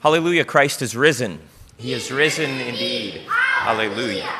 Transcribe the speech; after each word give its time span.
Hallelujah, 0.00 0.46
Christ 0.46 0.80
is 0.80 0.96
risen. 0.96 1.40
He 1.76 1.92
is 1.92 2.10
risen 2.10 2.50
indeed. 2.50 3.20
Hallelujah. 3.28 4.32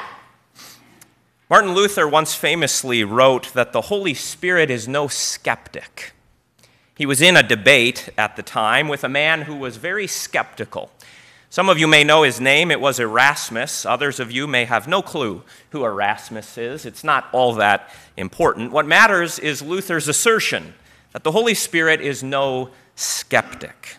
Martin 1.50 1.74
Luther 1.74 2.08
once 2.08 2.34
famously 2.34 3.04
wrote 3.04 3.52
that 3.52 3.72
the 3.72 3.82
Holy 3.82 4.14
Spirit 4.14 4.70
is 4.70 4.88
no 4.88 5.06
skeptic. 5.06 6.12
He 6.94 7.04
was 7.04 7.20
in 7.20 7.36
a 7.36 7.42
debate 7.42 8.08
at 8.16 8.36
the 8.36 8.42
time 8.42 8.88
with 8.88 9.04
a 9.04 9.08
man 9.08 9.42
who 9.42 9.54
was 9.54 9.76
very 9.76 10.06
skeptical. 10.06 10.90
Some 11.50 11.68
of 11.68 11.78
you 11.78 11.86
may 11.86 12.04
know 12.04 12.22
his 12.22 12.40
name. 12.40 12.70
It 12.70 12.80
was 12.80 12.98
Erasmus. 12.98 13.84
Others 13.84 14.18
of 14.18 14.30
you 14.30 14.46
may 14.46 14.64
have 14.64 14.88
no 14.88 15.02
clue 15.02 15.42
who 15.72 15.84
Erasmus 15.84 16.56
is. 16.56 16.86
It's 16.86 17.04
not 17.04 17.28
all 17.32 17.52
that 17.56 17.90
important. 18.16 18.72
What 18.72 18.86
matters 18.86 19.38
is 19.38 19.60
Luther's 19.60 20.08
assertion 20.08 20.72
that 21.12 21.22
the 21.22 21.32
Holy 21.32 21.54
Spirit 21.54 22.00
is 22.00 22.22
no 22.22 22.70
skeptic. 22.94 23.98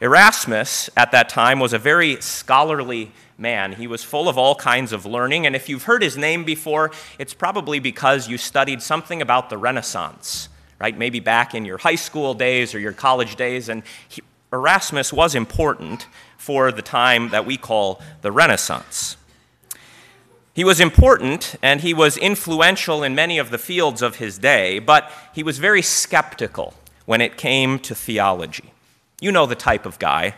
Erasmus, 0.00 0.88
at 0.96 1.10
that 1.12 1.28
time, 1.28 1.58
was 1.58 1.72
a 1.72 1.78
very 1.78 2.20
scholarly 2.20 3.10
man. 3.36 3.72
He 3.72 3.86
was 3.86 4.04
full 4.04 4.28
of 4.28 4.38
all 4.38 4.54
kinds 4.54 4.92
of 4.92 5.04
learning, 5.04 5.46
and 5.46 5.56
if 5.56 5.68
you've 5.68 5.84
heard 5.84 6.02
his 6.02 6.16
name 6.16 6.44
before, 6.44 6.90
it's 7.18 7.34
probably 7.34 7.80
because 7.80 8.28
you 8.28 8.38
studied 8.38 8.82
something 8.82 9.20
about 9.20 9.50
the 9.50 9.58
Renaissance, 9.58 10.48
right? 10.80 10.96
Maybe 10.96 11.20
back 11.20 11.54
in 11.54 11.64
your 11.64 11.78
high 11.78 11.96
school 11.96 12.34
days 12.34 12.74
or 12.74 12.78
your 12.78 12.92
college 12.92 13.36
days, 13.36 13.68
and 13.68 13.82
he, 14.08 14.22
Erasmus 14.52 15.12
was 15.12 15.34
important 15.34 16.06
for 16.36 16.72
the 16.72 16.82
time 16.82 17.30
that 17.30 17.44
we 17.44 17.56
call 17.56 18.00
the 18.22 18.32
Renaissance. 18.32 19.16
He 20.54 20.64
was 20.64 20.80
important 20.80 21.54
and 21.62 21.82
he 21.82 21.94
was 21.94 22.16
influential 22.16 23.04
in 23.04 23.14
many 23.14 23.38
of 23.38 23.50
the 23.50 23.58
fields 23.58 24.02
of 24.02 24.16
his 24.16 24.38
day, 24.38 24.80
but 24.80 25.08
he 25.32 25.44
was 25.44 25.58
very 25.58 25.82
skeptical 25.82 26.74
when 27.04 27.20
it 27.20 27.36
came 27.36 27.78
to 27.80 27.94
theology. 27.94 28.72
You 29.20 29.32
know 29.32 29.46
the 29.46 29.54
type 29.54 29.86
of 29.86 29.98
guy. 29.98 30.34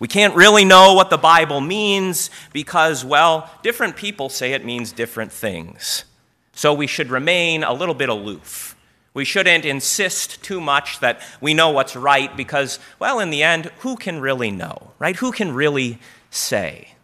We 0.00 0.08
can't 0.08 0.34
really 0.34 0.64
know 0.64 0.94
what 0.94 1.10
the 1.10 1.18
Bible 1.18 1.60
means 1.60 2.30
because, 2.52 3.04
well, 3.04 3.50
different 3.62 3.96
people 3.96 4.28
say 4.28 4.52
it 4.52 4.64
means 4.64 4.92
different 4.92 5.32
things. 5.32 6.04
So 6.52 6.74
we 6.74 6.86
should 6.86 7.10
remain 7.10 7.62
a 7.62 7.72
little 7.72 7.94
bit 7.94 8.08
aloof. 8.08 8.76
We 9.14 9.24
shouldn't 9.24 9.64
insist 9.64 10.42
too 10.42 10.60
much 10.60 11.00
that 11.00 11.20
we 11.40 11.54
know 11.54 11.70
what's 11.70 11.96
right 11.96 12.36
because, 12.36 12.78
well, 12.98 13.20
in 13.20 13.30
the 13.30 13.42
end, 13.42 13.66
who 13.78 13.96
can 13.96 14.20
really 14.20 14.50
know, 14.50 14.92
right? 14.98 15.16
Who 15.16 15.32
can 15.32 15.54
really 15.54 15.98
say? 16.30 16.94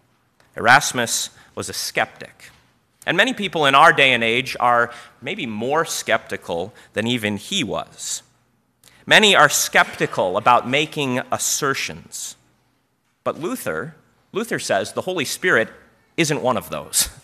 Erasmus 0.57 1.31
was 1.55 1.69
a 1.69 1.73
skeptic. 1.73 2.51
And 3.07 3.17
many 3.17 3.33
people 3.33 3.67
in 3.67 3.75
our 3.75 3.93
day 3.93 4.13
and 4.13 4.25
age 4.25 4.57
are 4.61 4.93
maybe 5.21 5.47
more 5.47 5.85
skeptical 5.85 6.75
than 6.95 7.07
even 7.07 7.37
he 7.37 7.63
was. 7.63 8.23
Many 9.07 9.37
are 9.37 9.49
skeptical 9.49 10.37
about 10.37 10.69
making 10.69 11.21
assertions. 11.31 12.37
But 13.23 13.39
Luther, 13.39 13.97
Luther 14.33 14.59
says 14.59 14.93
the 14.93 15.03
Holy 15.03 15.25
Spirit 15.25 15.69
isn't 16.17 16.43
one 16.43 16.57
of 16.57 16.71
those. 16.71 17.09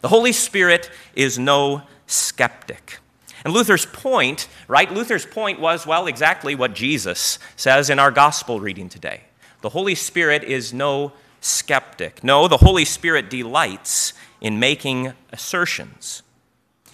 The 0.00 0.08
Holy 0.08 0.32
Spirit 0.32 0.90
is 1.14 1.38
no 1.38 1.82
skeptic. 2.06 3.00
And 3.44 3.52
Luther's 3.52 3.84
point, 3.84 4.48
right? 4.66 4.90
Luther's 4.90 5.26
point 5.26 5.60
was, 5.60 5.86
well, 5.86 6.06
exactly 6.06 6.54
what 6.54 6.74
Jesus 6.74 7.38
says 7.54 7.90
in 7.90 7.98
our 7.98 8.10
gospel 8.10 8.60
reading 8.60 8.88
today. 8.88 9.22
The 9.60 9.68
Holy 9.68 9.94
Spirit 9.94 10.42
is 10.42 10.72
no 10.72 11.12
skeptic. 11.40 12.24
No, 12.24 12.48
the 12.48 12.56
Holy 12.56 12.84
Spirit 12.84 13.28
delights 13.28 14.14
in 14.40 14.58
making 14.58 15.12
assertions. 15.32 16.22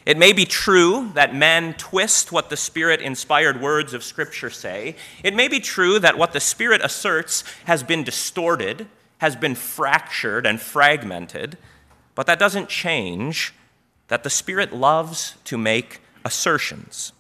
It 0.07 0.17
may 0.17 0.33
be 0.33 0.45
true 0.45 1.11
that 1.15 1.35
men 1.35 1.75
twist 1.75 2.31
what 2.31 2.49
the 2.49 2.57
Spirit 2.57 3.01
inspired 3.01 3.61
words 3.61 3.93
of 3.93 4.05
Scripture 4.05 4.51
say. 4.51 4.95
It 5.25 5.35
may 5.35 5.49
be 5.49 5.59
true 5.59 5.99
that 5.99 6.17
what 6.17 6.33
the 6.33 6.39
Spirit 6.39 6.81
asserts 6.81 7.43
has 7.65 7.83
been 7.83 8.05
distorted, 8.05 8.87
has 9.19 9.35
been 9.35 9.57
fractured 9.57 10.47
and 10.47 10.61
fragmented, 10.61 11.59
but 12.15 12.29
that 12.29 12.39
doesn't 12.39 12.69
change 12.69 13.53
that 14.07 14.23
the 14.23 14.31
Spirit 14.31 14.73
loves 14.73 15.35
to 15.45 15.59
make 15.59 16.01
assertions. 16.25 17.13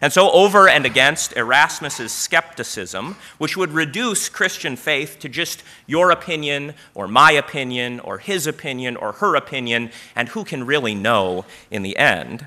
And 0.00 0.12
so, 0.12 0.30
over 0.30 0.68
and 0.68 0.86
against 0.86 1.36
Erasmus's 1.36 2.12
skepticism, 2.12 3.16
which 3.38 3.56
would 3.56 3.72
reduce 3.72 4.28
Christian 4.28 4.76
faith 4.76 5.18
to 5.20 5.28
just 5.28 5.64
your 5.86 6.12
opinion, 6.12 6.74
or 6.94 7.08
my 7.08 7.32
opinion, 7.32 7.98
or 8.00 8.18
his 8.18 8.46
opinion, 8.46 8.96
or 8.96 9.12
her 9.12 9.34
opinion, 9.34 9.90
and 10.14 10.28
who 10.28 10.44
can 10.44 10.66
really 10.66 10.94
know 10.94 11.44
in 11.70 11.82
the 11.82 11.96
end, 11.96 12.46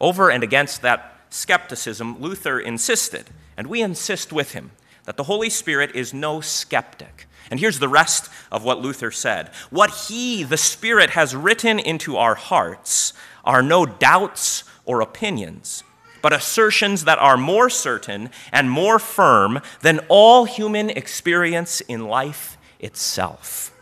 over 0.00 0.30
and 0.30 0.44
against 0.44 0.82
that 0.82 1.18
skepticism, 1.30 2.20
Luther 2.20 2.60
insisted, 2.60 3.30
and 3.56 3.66
we 3.66 3.82
insist 3.82 4.32
with 4.32 4.52
him, 4.52 4.70
that 5.06 5.16
the 5.16 5.24
Holy 5.24 5.50
Spirit 5.50 5.90
is 5.96 6.14
no 6.14 6.40
skeptic. 6.40 7.26
And 7.50 7.58
here's 7.58 7.80
the 7.80 7.88
rest 7.88 8.30
of 8.52 8.64
what 8.64 8.80
Luther 8.80 9.10
said. 9.10 9.50
What 9.70 9.90
he, 10.08 10.44
the 10.44 10.56
Spirit, 10.56 11.10
has 11.10 11.34
written 11.34 11.80
into 11.80 12.16
our 12.16 12.36
hearts 12.36 13.12
are 13.44 13.62
no 13.62 13.84
doubts 13.84 14.62
or 14.84 15.00
opinions 15.00 15.82
but 16.24 16.32
assertions 16.32 17.04
that 17.04 17.18
are 17.18 17.36
more 17.36 17.68
certain 17.68 18.30
and 18.50 18.70
more 18.70 18.98
firm 18.98 19.60
than 19.82 20.00
all 20.08 20.46
human 20.46 20.88
experience 20.88 21.82
in 21.82 22.08
life 22.08 22.56
itself. 22.80 23.76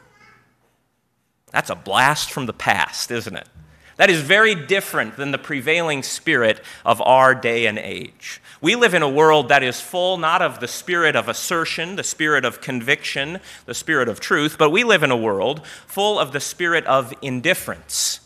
That's 1.53 1.71
a 1.71 1.77
blast 1.77 2.33
from 2.33 2.47
the 2.47 2.53
past, 2.53 3.13
isn't 3.13 3.37
it? 3.37 3.49
That 3.97 4.11
is 4.11 4.23
very 4.23 4.57
different 4.57 5.17
than 5.17 5.31
the 5.31 5.39
prevailing 5.39 6.03
spirit 6.03 6.61
of 6.85 7.01
our 7.03 7.33
day 7.33 7.67
and 7.67 7.79
age. 7.79 8.43
We 8.61 8.75
live 8.75 8.93
in 8.93 9.03
a 9.03 9.09
world 9.09 9.49
that 9.49 9.63
is 9.63 9.81
full 9.81 10.19
not 10.19 10.43
of 10.43 10.59
the 10.59 10.67
spirit 10.67 11.15
of 11.15 11.29
assertion, 11.29 11.95
the 11.95 12.03
spirit 12.03 12.45
of 12.45 12.61
conviction, 12.61 13.39
the 13.67 13.75
spirit 13.75 14.09
of 14.09 14.19
truth, 14.19 14.57
but 14.59 14.71
we 14.71 14.83
live 14.83 15.05
in 15.05 15.13
a 15.13 15.17
world 15.17 15.65
full 15.87 16.19
of 16.19 16.33
the 16.33 16.41
spirit 16.41 16.85
of 16.87 17.15
indifference, 17.23 18.19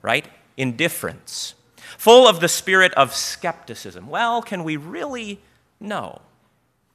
right? 0.00 0.28
Indifference 0.56 1.56
full 1.98 2.28
of 2.28 2.40
the 2.40 2.48
spirit 2.48 2.92
of 2.94 3.14
skepticism. 3.14 4.08
Well, 4.08 4.42
can 4.42 4.64
we 4.64 4.76
really 4.76 5.40
know? 5.80 6.20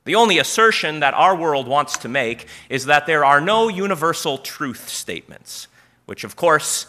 The 0.05 0.15
only 0.15 0.39
assertion 0.39 1.01
that 1.01 1.13
our 1.13 1.35
world 1.35 1.67
wants 1.67 1.97
to 1.99 2.07
make 2.07 2.47
is 2.69 2.85
that 2.85 3.05
there 3.05 3.25
are 3.25 3.41
no 3.41 3.67
universal 3.67 4.37
truth 4.37 4.89
statements, 4.89 5.67
which, 6.05 6.23
of 6.23 6.35
course, 6.35 6.87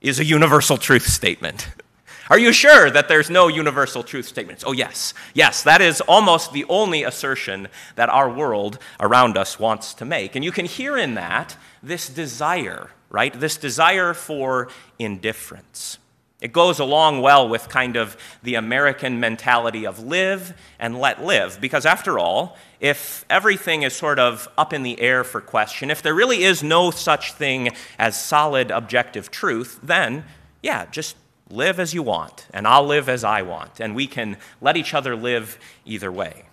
is 0.00 0.20
a 0.20 0.24
universal 0.24 0.76
truth 0.76 1.06
statement. 1.06 1.68
Are 2.30 2.38
you 2.38 2.52
sure 2.52 2.90
that 2.90 3.08
there's 3.08 3.28
no 3.28 3.48
universal 3.48 4.02
truth 4.02 4.26
statements? 4.26 4.64
Oh, 4.66 4.72
yes. 4.72 5.12
Yes, 5.34 5.62
that 5.64 5.80
is 5.80 6.00
almost 6.02 6.52
the 6.52 6.64
only 6.68 7.02
assertion 7.02 7.68
that 7.96 8.08
our 8.08 8.30
world 8.30 8.78
around 9.00 9.36
us 9.36 9.58
wants 9.58 9.92
to 9.94 10.04
make. 10.04 10.36
And 10.36 10.44
you 10.44 10.52
can 10.52 10.64
hear 10.64 10.96
in 10.96 11.14
that 11.14 11.56
this 11.82 12.08
desire, 12.08 12.90
right? 13.10 13.38
This 13.38 13.56
desire 13.56 14.14
for 14.14 14.68
indifference. 14.98 15.98
It 16.42 16.52
goes 16.52 16.80
along 16.80 17.22
well 17.22 17.48
with 17.48 17.68
kind 17.68 17.96
of 17.96 18.16
the 18.42 18.56
American 18.56 19.20
mentality 19.20 19.86
of 19.86 20.00
live 20.00 20.52
and 20.80 20.98
let 20.98 21.24
live. 21.24 21.60
Because 21.60 21.86
after 21.86 22.18
all, 22.18 22.56
if 22.80 23.24
everything 23.30 23.82
is 23.82 23.94
sort 23.94 24.18
of 24.18 24.48
up 24.58 24.72
in 24.72 24.82
the 24.82 25.00
air 25.00 25.22
for 25.22 25.40
question, 25.40 25.88
if 25.88 26.02
there 26.02 26.14
really 26.14 26.42
is 26.42 26.60
no 26.60 26.90
such 26.90 27.32
thing 27.34 27.70
as 27.96 28.20
solid 28.20 28.72
objective 28.72 29.30
truth, 29.30 29.78
then 29.84 30.24
yeah, 30.64 30.86
just 30.86 31.14
live 31.48 31.78
as 31.78 31.94
you 31.94 32.02
want, 32.02 32.48
and 32.52 32.66
I'll 32.66 32.86
live 32.86 33.08
as 33.08 33.22
I 33.22 33.42
want, 33.42 33.78
and 33.78 33.94
we 33.94 34.08
can 34.08 34.36
let 34.60 34.76
each 34.76 34.94
other 34.94 35.14
live 35.14 35.58
either 35.84 36.10
way. 36.10 36.44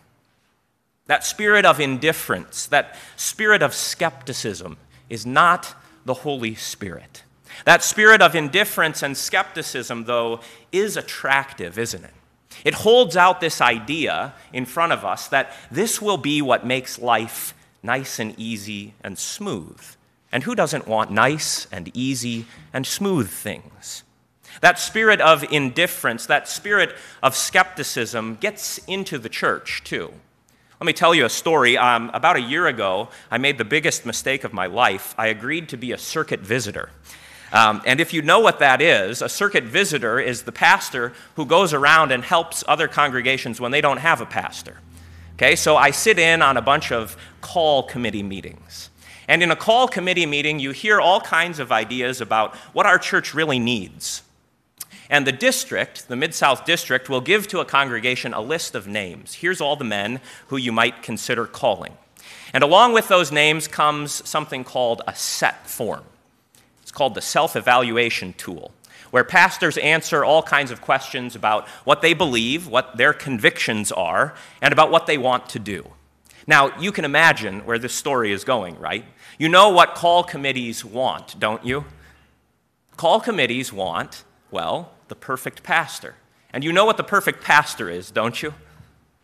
That 1.07 1.23
spirit 1.23 1.65
of 1.65 1.79
indifference, 1.79 2.67
that 2.67 2.95
spirit 3.15 3.63
of 3.63 3.73
skepticism, 3.73 4.77
is 5.09 5.25
not 5.25 5.73
the 6.05 6.13
Holy 6.13 6.53
Spirit. 6.53 7.23
That 7.65 7.83
spirit 7.83 8.21
of 8.21 8.35
indifference 8.35 9.03
and 9.03 9.15
skepticism, 9.15 10.05
though, 10.05 10.39
is 10.71 10.97
attractive, 10.97 11.77
isn't 11.77 12.03
it? 12.03 12.13
It 12.65 12.73
holds 12.73 13.15
out 13.15 13.41
this 13.41 13.61
idea 13.61 14.33
in 14.51 14.65
front 14.65 14.91
of 14.91 15.05
us 15.05 15.27
that 15.29 15.53
this 15.71 16.01
will 16.01 16.17
be 16.17 16.41
what 16.41 16.65
makes 16.65 16.99
life 16.99 17.53
nice 17.81 18.19
and 18.19 18.37
easy 18.37 18.93
and 19.03 19.17
smooth. 19.17 19.81
And 20.31 20.43
who 20.43 20.55
doesn't 20.55 20.87
want 20.87 21.11
nice 21.11 21.67
and 21.71 21.89
easy 21.95 22.45
and 22.73 22.85
smooth 22.85 23.29
things? 23.29 24.03
That 24.61 24.79
spirit 24.79 25.21
of 25.21 25.43
indifference, 25.51 26.25
that 26.25 26.47
spirit 26.47 26.95
of 27.23 27.35
skepticism 27.35 28.35
gets 28.35 28.79
into 28.79 29.17
the 29.17 29.29
church 29.29 29.83
too. 29.83 30.11
Let 30.79 30.85
me 30.85 30.93
tell 30.93 31.13
you 31.13 31.25
a 31.25 31.29
story. 31.29 31.77
Um, 31.77 32.09
about 32.13 32.35
a 32.35 32.41
year 32.41 32.67
ago, 32.67 33.09
I 33.29 33.37
made 33.37 33.57
the 33.57 33.65
biggest 33.65 34.05
mistake 34.05 34.43
of 34.43 34.53
my 34.53 34.65
life. 34.65 35.13
I 35.17 35.27
agreed 35.27 35.69
to 35.69 35.77
be 35.77 35.91
a 35.91 35.97
circuit 35.97 36.39
visitor. 36.39 36.89
Um, 37.51 37.81
and 37.85 37.99
if 37.99 38.13
you 38.13 38.21
know 38.21 38.39
what 38.39 38.59
that 38.59 38.81
is, 38.81 39.21
a 39.21 39.29
circuit 39.29 39.63
visitor 39.63 40.19
is 40.19 40.43
the 40.43 40.51
pastor 40.51 41.13
who 41.35 41.45
goes 41.45 41.73
around 41.73 42.11
and 42.11 42.23
helps 42.23 42.63
other 42.67 42.87
congregations 42.87 43.59
when 43.59 43.71
they 43.71 43.81
don't 43.81 43.97
have 43.97 44.21
a 44.21 44.25
pastor. 44.25 44.77
Okay, 45.33 45.55
so 45.55 45.77
I 45.77 45.91
sit 45.91 46.19
in 46.19 46.41
on 46.41 46.57
a 46.57 46.61
bunch 46.61 46.91
of 46.91 47.17
call 47.41 47.83
committee 47.83 48.23
meetings. 48.23 48.89
And 49.27 49.41
in 49.41 49.51
a 49.51 49.55
call 49.55 49.87
committee 49.87 50.25
meeting, 50.25 50.59
you 50.59 50.71
hear 50.71 50.99
all 50.99 51.21
kinds 51.21 51.59
of 51.59 51.71
ideas 51.71 52.19
about 52.19 52.55
what 52.73 52.85
our 52.85 52.99
church 52.99 53.33
really 53.33 53.59
needs. 53.59 54.23
And 55.09 55.25
the 55.25 55.31
district, 55.31 56.07
the 56.07 56.15
Mid 56.15 56.35
South 56.35 56.65
District, 56.65 57.09
will 57.09 57.21
give 57.21 57.47
to 57.47 57.59
a 57.59 57.65
congregation 57.65 58.33
a 58.33 58.41
list 58.41 58.75
of 58.75 58.87
names. 58.87 59.35
Here's 59.35 59.61
all 59.61 59.75
the 59.75 59.83
men 59.83 60.19
who 60.47 60.57
you 60.57 60.71
might 60.71 61.01
consider 61.01 61.45
calling. 61.45 61.97
And 62.53 62.63
along 62.63 62.93
with 62.93 63.07
those 63.07 63.31
names 63.31 63.67
comes 63.67 64.27
something 64.27 64.63
called 64.63 65.01
a 65.07 65.15
set 65.15 65.67
form. 65.67 66.03
It's 66.89 66.97
called 66.97 67.13
the 67.13 67.21
self 67.21 67.55
evaluation 67.55 68.33
tool, 68.33 68.71
where 69.11 69.23
pastors 69.23 69.77
answer 69.77 70.25
all 70.25 70.41
kinds 70.41 70.71
of 70.71 70.81
questions 70.81 71.35
about 71.35 71.67
what 71.83 72.01
they 72.01 72.15
believe, 72.15 72.65
what 72.65 72.97
their 72.97 73.13
convictions 73.13 73.91
are, 73.91 74.33
and 74.59 74.73
about 74.73 74.89
what 74.89 75.05
they 75.05 75.15
want 75.15 75.47
to 75.49 75.59
do. 75.59 75.87
Now, 76.47 76.75
you 76.79 76.91
can 76.91 77.05
imagine 77.05 77.63
where 77.63 77.77
this 77.77 77.93
story 77.93 78.31
is 78.31 78.43
going, 78.43 78.79
right? 78.79 79.05
You 79.37 79.49
know 79.49 79.69
what 79.69 79.93
call 79.93 80.23
committees 80.23 80.83
want, 80.83 81.39
don't 81.39 81.63
you? 81.63 81.85
Call 82.97 83.19
committees 83.19 83.71
want, 83.71 84.23
well, 84.49 84.93
the 85.09 85.15
perfect 85.15 85.61
pastor. 85.61 86.15
And 86.51 86.63
you 86.63 86.73
know 86.73 86.85
what 86.85 86.97
the 86.97 87.03
perfect 87.03 87.43
pastor 87.43 87.87
is, 87.87 88.09
don't 88.09 88.41
you? 88.41 88.55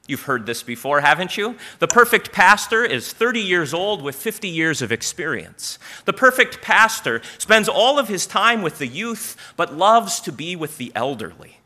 You've 0.08 0.24
heard 0.24 0.46
this 0.46 0.62
before, 0.62 1.02
haven't 1.02 1.36
you? 1.36 1.56
The 1.80 1.88
perfect 1.88 2.32
pastor 2.32 2.86
is 2.86 3.12
30 3.12 3.40
years 3.40 3.74
old 3.74 4.04
with 4.04 4.16
50 4.16 4.48
years 4.48 4.84
of 4.84 4.92
experience. 4.92 5.80
The 6.06 6.14
perfect 6.14 6.62
pastor 6.62 7.22
spends 7.40 7.68
all 7.68 7.98
of 7.98 8.08
his 8.08 8.28
time 8.28 8.62
with 8.62 8.78
the 8.78 8.88
youth, 8.88 9.36
but 9.58 9.76
loves 9.76 10.20
to 10.22 10.32
be 10.32 10.56
with 10.56 10.78
the 10.78 10.92
elderly. 10.94 11.58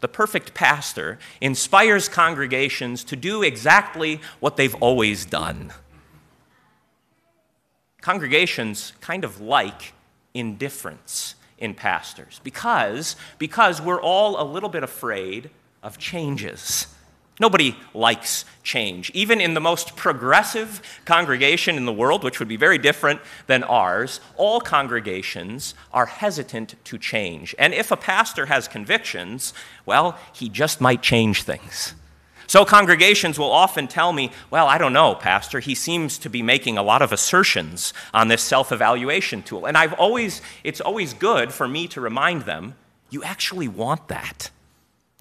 The 0.00 0.08
perfect 0.08 0.52
pastor 0.52 1.18
inspires 1.40 2.08
congregations 2.08 3.02
to 3.04 3.16
do 3.16 3.42
exactly 3.42 4.20
what 4.40 4.56
they've 4.56 4.74
always 4.76 5.24
done. 5.24 5.72
Congregations 8.02 8.92
kind 9.00 9.24
of 9.24 9.40
like 9.40 9.94
indifference 10.34 11.34
in 11.58 11.74
pastors 11.74 12.40
because, 12.42 13.16
because 13.38 13.80
we're 13.80 14.00
all 14.00 14.40
a 14.40 14.44
little 14.44 14.70
bit 14.70 14.82
afraid 14.82 15.50
of 15.82 15.98
changes. 15.98 16.86
Nobody 17.40 17.74
likes 17.94 18.44
change. 18.62 19.10
Even 19.14 19.40
in 19.40 19.54
the 19.54 19.60
most 19.60 19.96
progressive 19.96 20.82
congregation 21.06 21.76
in 21.76 21.86
the 21.86 21.92
world, 21.92 22.22
which 22.22 22.38
would 22.38 22.48
be 22.48 22.56
very 22.56 22.76
different 22.76 23.20
than 23.46 23.64
ours, 23.64 24.20
all 24.36 24.60
congregations 24.60 25.74
are 25.92 26.04
hesitant 26.04 26.74
to 26.84 26.98
change. 26.98 27.54
And 27.58 27.72
if 27.72 27.90
a 27.90 27.96
pastor 27.96 28.46
has 28.46 28.68
convictions, 28.68 29.54
well, 29.86 30.18
he 30.34 30.50
just 30.50 30.82
might 30.82 31.00
change 31.00 31.42
things. 31.42 31.94
So 32.46 32.64
congregations 32.64 33.38
will 33.38 33.52
often 33.52 33.86
tell 33.86 34.12
me, 34.12 34.32
well, 34.50 34.66
I 34.66 34.76
don't 34.76 34.92
know, 34.92 35.14
Pastor, 35.14 35.60
he 35.60 35.74
seems 35.74 36.18
to 36.18 36.28
be 36.28 36.42
making 36.42 36.76
a 36.76 36.82
lot 36.82 37.00
of 37.00 37.12
assertions 37.12 37.94
on 38.12 38.28
this 38.28 38.42
self 38.42 38.70
evaluation 38.70 39.42
tool. 39.42 39.66
And 39.66 39.78
I've 39.78 39.92
always, 39.94 40.42
it's 40.64 40.80
always 40.80 41.14
good 41.14 41.52
for 41.52 41.68
me 41.68 41.86
to 41.88 42.00
remind 42.00 42.42
them, 42.42 42.74
you 43.08 43.22
actually 43.22 43.68
want 43.68 44.08
that. 44.08 44.50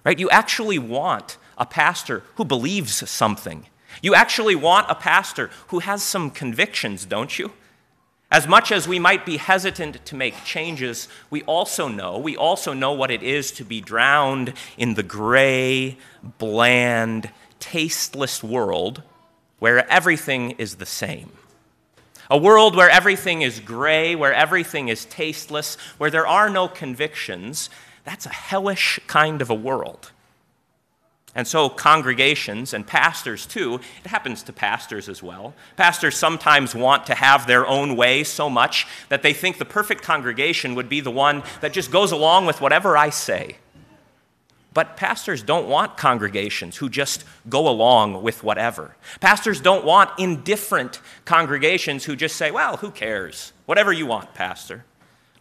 Right? 0.03 0.17
You 0.17 0.29
actually 0.31 0.79
want 0.79 1.37
a 1.59 1.65
pastor 1.65 2.23
who 2.35 2.45
believes 2.45 3.07
something. 3.09 3.65
You 4.01 4.15
actually 4.15 4.55
want 4.55 4.89
a 4.89 4.95
pastor 4.95 5.49
who 5.67 5.79
has 5.79 6.01
some 6.01 6.31
convictions, 6.31 7.05
don't 7.05 7.37
you? 7.37 7.51
As 8.31 8.47
much 8.47 8.71
as 8.71 8.87
we 8.87 8.99
might 8.99 9.25
be 9.25 9.37
hesitant 9.37 10.05
to 10.05 10.15
make 10.15 10.43
changes, 10.43 11.07
we 11.31 11.41
also 11.43 11.87
know, 11.87 12.17
we 12.17 12.37
also 12.37 12.73
know 12.73 12.93
what 12.93 13.09
it 13.09 13.23
is 13.23 13.51
to 13.53 13.63
be 13.63 13.81
drowned 13.81 14.53
in 14.77 14.93
the 14.93 15.03
gray, 15.03 15.97
bland, 16.37 17.31
tasteless 17.59 18.43
world 18.43 19.01
where 19.57 19.89
everything 19.91 20.51
is 20.51 20.75
the 20.75 20.85
same. 20.85 21.31
A 22.29 22.37
world 22.37 22.75
where 22.75 22.89
everything 22.89 23.41
is 23.41 23.59
gray, 23.59 24.15
where 24.15 24.33
everything 24.33 24.89
is 24.89 25.05
tasteless, 25.05 25.75
where 25.97 26.11
there 26.11 26.27
are 26.27 26.49
no 26.49 26.67
convictions, 26.67 27.71
that's 28.03 28.27
a 28.27 28.29
hellish 28.29 28.99
kind 29.07 29.41
of 29.41 29.49
a 29.49 29.55
world. 29.55 30.11
And 31.35 31.47
so, 31.47 31.69
congregations 31.69 32.73
and 32.73 32.85
pastors 32.85 33.45
too, 33.45 33.79
it 34.03 34.09
happens 34.09 34.41
to 34.43 34.53
pastors 34.53 35.07
as 35.07 35.21
well. 35.21 35.53
Pastors 35.77 36.17
sometimes 36.17 36.73
want 36.73 37.05
to 37.05 37.13
have 37.13 37.45
their 37.45 37.67
own 37.67 37.95
way 37.95 38.23
so 38.23 38.49
much 38.49 38.87
that 39.09 39.21
they 39.21 39.33
think 39.33 39.57
the 39.57 39.65
perfect 39.65 40.01
congregation 40.01 40.73
would 40.73 40.89
be 40.89 41.01
the 41.01 41.11
one 41.11 41.43
that 41.61 41.71
just 41.71 41.91
goes 41.91 42.11
along 42.11 42.47
with 42.47 42.61
whatever 42.61 42.97
I 42.97 43.11
say. 43.11 43.57
But 44.73 44.97
pastors 44.97 45.43
don't 45.43 45.67
want 45.67 45.97
congregations 45.97 46.77
who 46.77 46.89
just 46.89 47.25
go 47.47 47.67
along 47.67 48.21
with 48.23 48.43
whatever. 48.43 48.95
Pastors 49.19 49.61
don't 49.61 49.85
want 49.85 50.11
indifferent 50.19 50.99
congregations 51.25 52.05
who 52.05 52.15
just 52.15 52.35
say, 52.35 52.49
well, 52.49 52.77
who 52.77 52.91
cares? 52.91 53.53
Whatever 53.65 53.91
you 53.91 54.05
want, 54.05 54.33
Pastor. 54.33 54.85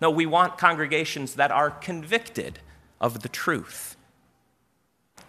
No, 0.01 0.11
we 0.11 0.27
want 0.27 0.59
congregations 0.59 1.35
that 1.35 1.51
are 1.51 1.71
convicted 1.71 2.61
of 3.01 3.23
the 3.23 3.29
truth 3.29 3.97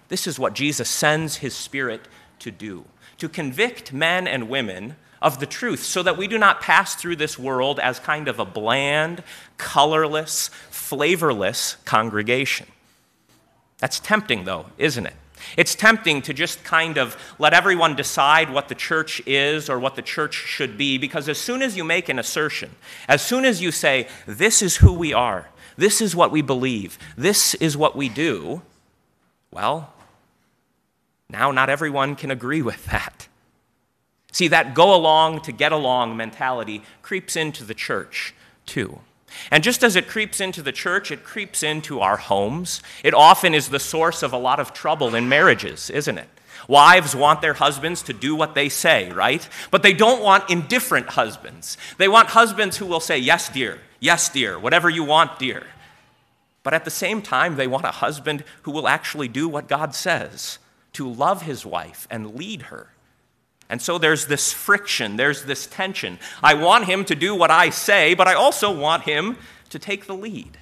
this 0.09 0.27
is 0.27 0.37
what 0.37 0.53
Jesus 0.53 0.89
sends 0.89 1.37
his 1.37 1.55
Spirit 1.55 2.07
to 2.39 2.51
do 2.51 2.85
to 3.19 3.29
convict 3.29 3.93
men 3.93 4.27
and 4.27 4.49
women 4.49 4.95
of 5.21 5.39
the 5.39 5.45
truth 5.45 5.83
so 5.83 6.01
that 6.01 6.17
we 6.17 6.27
do 6.27 6.37
not 6.37 6.61
pass 6.61 6.95
through 6.95 7.17
this 7.17 7.37
world 7.37 7.79
as 7.79 7.99
kind 7.99 8.27
of 8.27 8.39
a 8.39 8.45
bland, 8.45 9.21
colorless, 9.57 10.49
flavorless 10.69 11.75
congregation. 11.85 12.65
That's 13.77 13.99
tempting, 13.99 14.45
though, 14.45 14.67
isn't 14.77 15.05
it? 15.05 15.13
It's 15.55 15.75
tempting 15.75 16.21
to 16.23 16.33
just 16.33 16.63
kind 16.63 16.97
of 16.97 17.17
let 17.39 17.53
everyone 17.53 17.95
decide 17.95 18.51
what 18.51 18.67
the 18.67 18.75
church 18.75 19.21
is 19.25 19.69
or 19.69 19.79
what 19.79 19.95
the 19.95 20.01
church 20.01 20.33
should 20.33 20.77
be 20.77 20.97
because 20.97 21.29
as 21.29 21.37
soon 21.37 21.61
as 21.61 21.77
you 21.77 21.83
make 21.83 22.09
an 22.09 22.19
assertion, 22.19 22.71
as 23.07 23.21
soon 23.21 23.45
as 23.45 23.61
you 23.61 23.71
say, 23.71 24.07
this 24.25 24.61
is 24.61 24.77
who 24.77 24.93
we 24.93 25.13
are, 25.13 25.49
this 25.77 26.01
is 26.01 26.15
what 26.15 26.31
we 26.31 26.41
believe, 26.41 26.99
this 27.17 27.55
is 27.55 27.77
what 27.77 27.95
we 27.95 28.09
do, 28.09 28.61
well, 29.51 29.93
now, 31.29 31.51
not 31.51 31.69
everyone 31.69 32.15
can 32.15 32.31
agree 32.31 32.61
with 32.61 32.85
that. 32.87 33.27
See, 34.31 34.47
that 34.47 34.73
go 34.73 34.95
along 34.95 35.41
to 35.41 35.51
get 35.51 35.71
along 35.71 36.17
mentality 36.17 36.83
creeps 37.01 37.35
into 37.35 37.63
the 37.63 37.73
church 37.73 38.33
too. 38.65 38.99
And 39.51 39.63
just 39.63 39.83
as 39.83 39.95
it 39.95 40.07
creeps 40.07 40.41
into 40.41 40.61
the 40.61 40.71
church, 40.71 41.11
it 41.11 41.23
creeps 41.23 41.61
into 41.61 41.99
our 41.99 42.17
homes. 42.17 42.81
It 43.03 43.13
often 43.13 43.53
is 43.53 43.69
the 43.69 43.79
source 43.79 44.23
of 44.23 44.33
a 44.33 44.37
lot 44.37 44.59
of 44.59 44.73
trouble 44.73 45.13
in 45.13 45.29
marriages, 45.29 45.89
isn't 45.89 46.17
it? 46.17 46.29
Wives 46.67 47.15
want 47.15 47.41
their 47.41 47.53
husbands 47.53 48.01
to 48.03 48.13
do 48.13 48.35
what 48.35 48.53
they 48.53 48.69
say, 48.69 49.11
right? 49.11 49.47
But 49.71 49.81
they 49.81 49.93
don't 49.93 50.21
want 50.21 50.49
indifferent 50.49 51.09
husbands. 51.09 51.77
They 51.97 52.07
want 52.07 52.29
husbands 52.29 52.77
who 52.77 52.85
will 52.85 52.99
say, 52.99 53.17
Yes, 53.17 53.49
dear, 53.49 53.79
yes, 53.99 54.29
dear, 54.29 54.59
whatever 54.59 54.89
you 54.89 55.03
want, 55.03 55.39
dear. 55.39 55.65
But 56.61 56.73
at 56.73 56.85
the 56.85 56.91
same 56.91 57.21
time, 57.21 57.55
they 57.55 57.67
want 57.67 57.85
a 57.85 57.91
husband 57.91 58.43
who 58.63 58.71
will 58.71 58.87
actually 58.87 59.27
do 59.27 59.47
what 59.47 59.67
God 59.67 59.95
says 59.95 60.59
to 60.99 61.07
love 61.07 61.43
his 61.43 61.65
wife 61.65 62.09
and 62.11 62.35
lead 62.35 62.63
her. 62.63 62.91
And 63.69 63.81
so 63.81 63.97
there's 63.97 64.25
this 64.25 64.51
friction, 64.51 65.15
there's 65.15 65.45
this 65.45 65.65
tension. 65.65 66.19
I 66.43 66.55
want 66.55 66.87
him 66.87 67.05
to 67.05 67.15
do 67.15 67.33
what 67.33 67.49
I 67.49 67.69
say, 67.69 68.15
but 68.15 68.27
I 68.27 68.33
also 68.33 68.69
want 68.77 69.03
him 69.03 69.37
to 69.69 69.79
take 69.79 70.07
the 70.07 70.13
lead. 70.13 70.57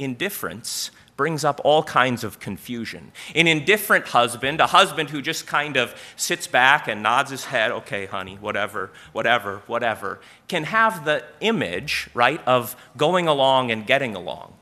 Indifference 0.00 0.90
brings 1.16 1.44
up 1.44 1.60
all 1.62 1.84
kinds 1.84 2.24
of 2.24 2.40
confusion. 2.40 3.12
An 3.36 3.46
indifferent 3.46 4.08
husband, 4.08 4.60
a 4.60 4.66
husband 4.66 5.10
who 5.10 5.22
just 5.22 5.46
kind 5.46 5.76
of 5.76 5.94
sits 6.16 6.48
back 6.48 6.88
and 6.88 7.00
nods 7.00 7.30
his 7.30 7.44
head, 7.44 7.70
okay, 7.70 8.06
honey, 8.06 8.38
whatever, 8.40 8.90
whatever, 9.12 9.62
whatever, 9.68 10.18
can 10.48 10.64
have 10.64 11.04
the 11.04 11.22
image, 11.40 12.10
right, 12.12 12.40
of 12.44 12.74
going 12.96 13.28
along 13.28 13.70
and 13.70 13.86
getting 13.86 14.16
along. 14.16 14.54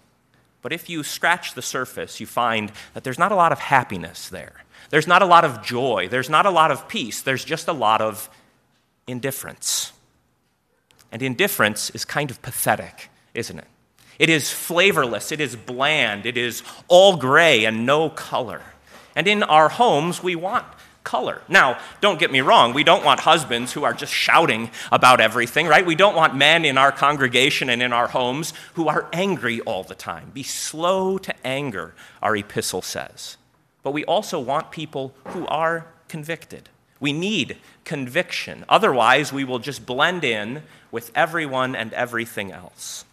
But 0.67 0.73
if 0.73 0.91
you 0.91 1.05
scratch 1.05 1.55
the 1.55 1.63
surface, 1.63 2.19
you 2.19 2.27
find 2.27 2.73
that 2.93 3.05
there's 3.05 3.21
not 3.21 3.31
a 3.31 3.37
lot 3.37 3.53
of 3.53 3.61
happiness 3.61 4.29
there. 4.29 4.65
There's 4.91 5.07
not 5.07 5.23
a 5.23 5.25
lot 5.25 5.45
of 5.45 5.63
joy. 5.63 6.09
There's 6.11 6.29
not 6.29 6.45
a 6.45 6.51
lot 6.51 6.73
of 6.73 6.89
peace. 6.89 7.23
There's 7.23 7.45
just 7.45 7.69
a 7.69 7.73
lot 7.73 8.01
of 8.01 8.29
indifference. 9.07 9.93
And 11.13 11.23
indifference 11.23 11.91
is 11.91 12.05
kind 12.05 12.33
of 12.33 12.43
pathetic, 12.43 13.11
isn't 13.33 13.57
it? 13.57 13.69
It 14.19 14.29
is 14.29 14.51
flavorless, 14.51 15.31
it 15.31 15.41
is 15.41 15.55
bland, 15.55 16.27
it 16.27 16.37
is 16.37 16.65
all 16.89 17.17
gray 17.17 17.65
and 17.65 17.87
no 17.87 18.11
color. 18.11 18.61
And 19.15 19.29
in 19.29 19.45
our 19.45 19.69
homes, 19.69 20.21
we 20.21 20.35
want 20.35 20.67
color. 21.07 21.41
Now, 21.49 21.79
don't 22.03 22.19
get 22.19 22.31
me 22.31 22.43
wrong, 22.43 22.75
we 22.75 22.85
don't 22.85 23.05
want 23.05 23.21
husbands 23.21 23.73
who 23.73 23.85
are 23.85 23.95
just 23.95 24.13
shouting 24.13 24.71
about 24.93 25.21
everything, 25.21 25.67
right? 25.67 25.87
We 25.87 25.95
don't 25.95 26.17
want 26.17 26.37
men 26.37 26.67
in 26.67 26.77
our 26.77 26.93
congregation 26.93 27.71
and 27.71 27.81
in 27.81 27.95
our 27.95 28.09
homes 28.09 28.53
who 28.75 28.89
are 28.89 29.09
angry 29.15 29.63
all 29.63 29.85
the 29.85 29.95
time. 29.95 30.31
Be 30.35 30.43
slow 30.43 31.17
to 31.17 31.35
anger, 31.47 31.95
our 32.21 32.37
epistle 32.37 32.83
says. 32.83 33.39
But 33.83 33.93
we 33.93 34.05
also 34.05 34.39
want 34.41 34.71
people 34.71 35.15
who 35.29 35.47
are 35.47 35.87
convicted. 36.09 36.69
We 36.99 37.13
need 37.13 37.59
conviction. 37.85 38.65
Otherwise, 38.69 39.33
we 39.33 39.45
will 39.45 39.61
just 39.61 39.87
blend 39.87 40.25
in 40.25 40.65
with 40.91 41.13
everyone 41.15 41.77
and 41.77 41.93
everything 41.93 42.51
else. 42.51 43.05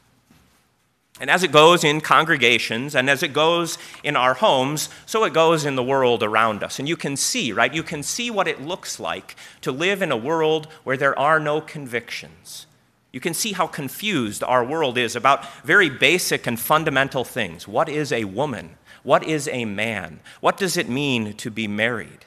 And 1.19 1.29
as 1.29 1.43
it 1.43 1.51
goes 1.51 1.83
in 1.83 2.01
congregations 2.01 2.95
and 2.95 3.09
as 3.09 3.21
it 3.21 3.33
goes 3.33 3.77
in 4.03 4.15
our 4.15 4.33
homes, 4.33 4.89
so 5.05 5.23
it 5.23 5.33
goes 5.33 5.63
in 5.63 5.75
the 5.75 5.83
world 5.83 6.23
around 6.23 6.63
us. 6.63 6.79
And 6.79 6.89
you 6.89 6.97
can 6.97 7.15
see, 7.15 7.53
right? 7.53 7.73
You 7.73 7.83
can 7.83 8.01
see 8.01 8.31
what 8.31 8.47
it 8.47 8.61
looks 8.61 8.99
like 8.99 9.35
to 9.61 9.71
live 9.71 10.01
in 10.01 10.11
a 10.11 10.17
world 10.17 10.67
where 10.83 10.97
there 10.97 11.17
are 11.17 11.39
no 11.39 11.61
convictions. 11.61 12.65
You 13.11 13.19
can 13.19 13.35
see 13.35 13.51
how 13.51 13.67
confused 13.67 14.43
our 14.43 14.65
world 14.65 14.97
is 14.97 15.15
about 15.15 15.45
very 15.63 15.87
basic 15.89 16.47
and 16.47 16.59
fundamental 16.59 17.23
things. 17.23 17.67
What 17.67 17.87
is 17.87 18.11
a 18.11 18.25
woman? 18.25 18.77
What 19.03 19.23
is 19.23 19.47
a 19.47 19.65
man? 19.65 20.19
What 20.41 20.57
does 20.57 20.77
it 20.77 20.89
mean 20.89 21.33
to 21.33 21.51
be 21.51 21.67
married? 21.67 22.25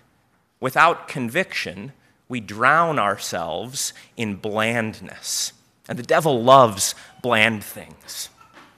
Without 0.61 1.09
conviction, 1.09 1.93
we 2.29 2.39
drown 2.39 3.01
ourselves 3.01 3.93
in 4.17 4.37
blandness. 4.37 5.53
And 5.89 5.99
the 5.99 6.05
devil 6.05 6.43
loves 6.43 6.95
bland 7.21 7.65
things, 7.65 8.29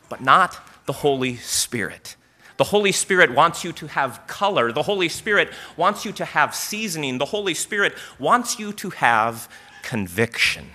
but 0.09 0.21
not 0.21 0.59
the 0.87 0.93
Holy 0.93 1.37
Spirit. 1.37 2.17
The 2.57 2.65
Holy 2.65 2.93
Spirit 2.93 3.35
wants 3.35 3.62
you 3.62 3.73
to 3.73 3.87
have 3.87 4.27
color. 4.27 4.73
The 4.73 4.83
Holy 4.83 5.09
Spirit 5.09 5.50
wants 5.77 6.05
you 6.05 6.12
to 6.12 6.25
have 6.25 6.55
seasoning. 6.55 7.19
The 7.19 7.27
Holy 7.27 7.55
Spirit 7.55 7.95
wants 8.19 8.59
you 8.59 8.73
to 8.75 8.91
have 8.91 9.49
conviction. 9.83 10.71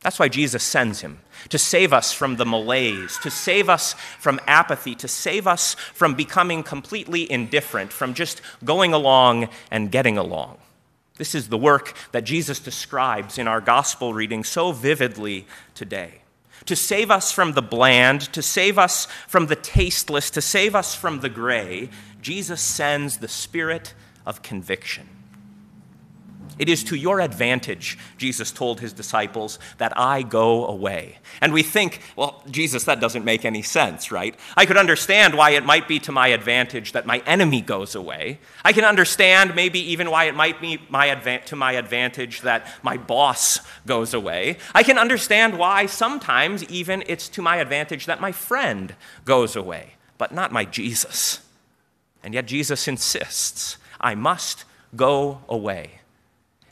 That's 0.00 0.18
why 0.18 0.28
Jesus 0.28 0.62
sends 0.62 1.02
him 1.02 1.20
to 1.50 1.58
save 1.58 1.92
us 1.92 2.12
from 2.12 2.36
the 2.36 2.46
malaise, 2.46 3.18
to 3.22 3.30
save 3.30 3.68
us 3.68 3.94
from 4.18 4.40
apathy, 4.46 4.94
to 4.94 5.08
save 5.08 5.46
us 5.46 5.74
from 5.74 6.14
becoming 6.14 6.62
completely 6.62 7.30
indifferent, 7.30 7.92
from 7.92 8.14
just 8.14 8.40
going 8.64 8.94
along 8.94 9.48
and 9.70 9.90
getting 9.90 10.16
along. 10.16 10.56
This 11.18 11.34
is 11.34 11.50
the 11.50 11.58
work 11.58 11.94
that 12.12 12.24
Jesus 12.24 12.60
describes 12.60 13.36
in 13.36 13.46
our 13.46 13.60
gospel 13.60 14.14
reading 14.14 14.42
so 14.44 14.72
vividly 14.72 15.46
today. 15.74 16.22
To 16.70 16.76
save 16.76 17.10
us 17.10 17.32
from 17.32 17.54
the 17.54 17.62
bland, 17.62 18.32
to 18.32 18.42
save 18.42 18.78
us 18.78 19.08
from 19.26 19.48
the 19.48 19.56
tasteless, 19.56 20.30
to 20.30 20.40
save 20.40 20.76
us 20.76 20.94
from 20.94 21.18
the 21.18 21.28
gray, 21.28 21.90
Jesus 22.22 22.60
sends 22.60 23.16
the 23.16 23.26
spirit 23.26 23.92
of 24.24 24.42
conviction. 24.42 25.08
It 26.60 26.68
is 26.68 26.84
to 26.84 26.94
your 26.94 27.22
advantage, 27.22 27.96
Jesus 28.18 28.52
told 28.52 28.80
his 28.80 28.92
disciples, 28.92 29.58
that 29.78 29.94
I 29.96 30.20
go 30.20 30.66
away. 30.66 31.16
And 31.40 31.54
we 31.54 31.62
think, 31.62 32.02
well, 32.16 32.42
Jesus, 32.50 32.84
that 32.84 33.00
doesn't 33.00 33.24
make 33.24 33.46
any 33.46 33.62
sense, 33.62 34.12
right? 34.12 34.38
I 34.58 34.66
could 34.66 34.76
understand 34.76 35.34
why 35.34 35.52
it 35.52 35.64
might 35.64 35.88
be 35.88 35.98
to 36.00 36.12
my 36.12 36.28
advantage 36.28 36.92
that 36.92 37.06
my 37.06 37.22
enemy 37.24 37.62
goes 37.62 37.94
away. 37.94 38.40
I 38.62 38.74
can 38.74 38.84
understand 38.84 39.54
maybe 39.54 39.80
even 39.90 40.10
why 40.10 40.24
it 40.24 40.34
might 40.34 40.60
be 40.60 40.82
my 40.90 41.08
adva- 41.08 41.46
to 41.46 41.56
my 41.56 41.72
advantage 41.72 42.42
that 42.42 42.66
my 42.82 42.98
boss 42.98 43.60
goes 43.86 44.12
away. 44.12 44.58
I 44.74 44.82
can 44.82 44.98
understand 44.98 45.56
why 45.56 45.86
sometimes 45.86 46.62
even 46.64 47.02
it's 47.06 47.30
to 47.30 47.40
my 47.40 47.56
advantage 47.56 48.04
that 48.04 48.20
my 48.20 48.32
friend 48.32 48.94
goes 49.24 49.56
away, 49.56 49.94
but 50.18 50.30
not 50.30 50.52
my 50.52 50.66
Jesus. 50.66 51.40
And 52.22 52.34
yet 52.34 52.44
Jesus 52.44 52.86
insists, 52.86 53.78
I 53.98 54.14
must 54.14 54.66
go 54.94 55.40
away. 55.48 55.99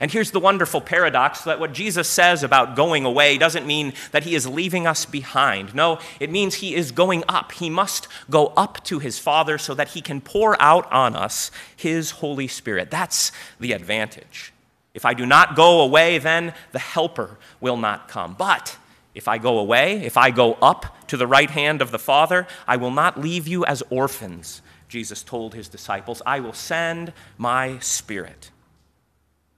And 0.00 0.12
here's 0.12 0.30
the 0.30 0.38
wonderful 0.38 0.80
paradox 0.80 1.42
that 1.42 1.58
what 1.58 1.72
Jesus 1.72 2.08
says 2.08 2.44
about 2.44 2.76
going 2.76 3.04
away 3.04 3.36
doesn't 3.36 3.66
mean 3.66 3.94
that 4.12 4.22
he 4.22 4.36
is 4.36 4.46
leaving 4.46 4.86
us 4.86 5.04
behind. 5.04 5.74
No, 5.74 5.98
it 6.20 6.30
means 6.30 6.56
he 6.56 6.74
is 6.76 6.92
going 6.92 7.24
up. 7.28 7.50
He 7.52 7.68
must 7.68 8.06
go 8.30 8.48
up 8.56 8.84
to 8.84 9.00
his 9.00 9.18
Father 9.18 9.58
so 9.58 9.74
that 9.74 9.88
he 9.88 10.00
can 10.00 10.20
pour 10.20 10.60
out 10.62 10.90
on 10.92 11.16
us 11.16 11.50
his 11.74 12.12
Holy 12.12 12.46
Spirit. 12.46 12.90
That's 12.90 13.32
the 13.58 13.72
advantage. 13.72 14.52
If 14.94 15.04
I 15.04 15.14
do 15.14 15.26
not 15.26 15.56
go 15.56 15.80
away, 15.80 16.18
then 16.18 16.54
the 16.72 16.78
Helper 16.78 17.36
will 17.60 17.76
not 17.76 18.08
come. 18.08 18.34
But 18.38 18.76
if 19.14 19.26
I 19.26 19.38
go 19.38 19.58
away, 19.58 20.04
if 20.04 20.16
I 20.16 20.30
go 20.30 20.54
up 20.54 21.08
to 21.08 21.16
the 21.16 21.26
right 21.26 21.50
hand 21.50 21.82
of 21.82 21.90
the 21.90 21.98
Father, 21.98 22.46
I 22.68 22.76
will 22.76 22.92
not 22.92 23.18
leave 23.18 23.48
you 23.48 23.64
as 23.64 23.82
orphans, 23.90 24.62
Jesus 24.88 25.24
told 25.24 25.54
his 25.54 25.68
disciples. 25.68 26.22
I 26.24 26.38
will 26.38 26.52
send 26.52 27.12
my 27.36 27.80
Spirit. 27.80 28.50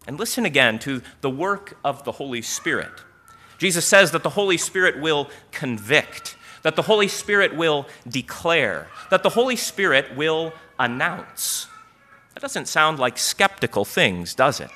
And 0.07 0.19
listen 0.19 0.45
again 0.45 0.79
to 0.81 1.03
the 1.21 1.31
work 1.31 1.77
of 1.85 2.05
the 2.05 2.13
Holy 2.13 2.43
Spirit. 2.43 2.93
Jesus 3.59 3.87
says 3.87 4.11
that 4.13 4.23
the 4.23 4.31
Holy 4.31 4.57
Spirit 4.57 5.01
will 5.01 5.29
convict, 5.53 6.37
that 6.63 6.77
the 6.77 6.83
Holy 6.83 7.09
Spirit 7.09 7.55
will 7.55 7.87
declare, 8.09 8.89
that 9.11 9.23
the 9.23 9.31
Holy 9.31 9.57
Spirit 9.57 10.17
will 10.17 10.53
announce. 10.79 11.67
That 12.35 12.41
doesn't 12.41 12.69
sound 12.69 12.99
like 12.99 13.19
skeptical 13.19 13.85
things, 13.85 14.35
does 14.35 14.61
it? 14.61 14.71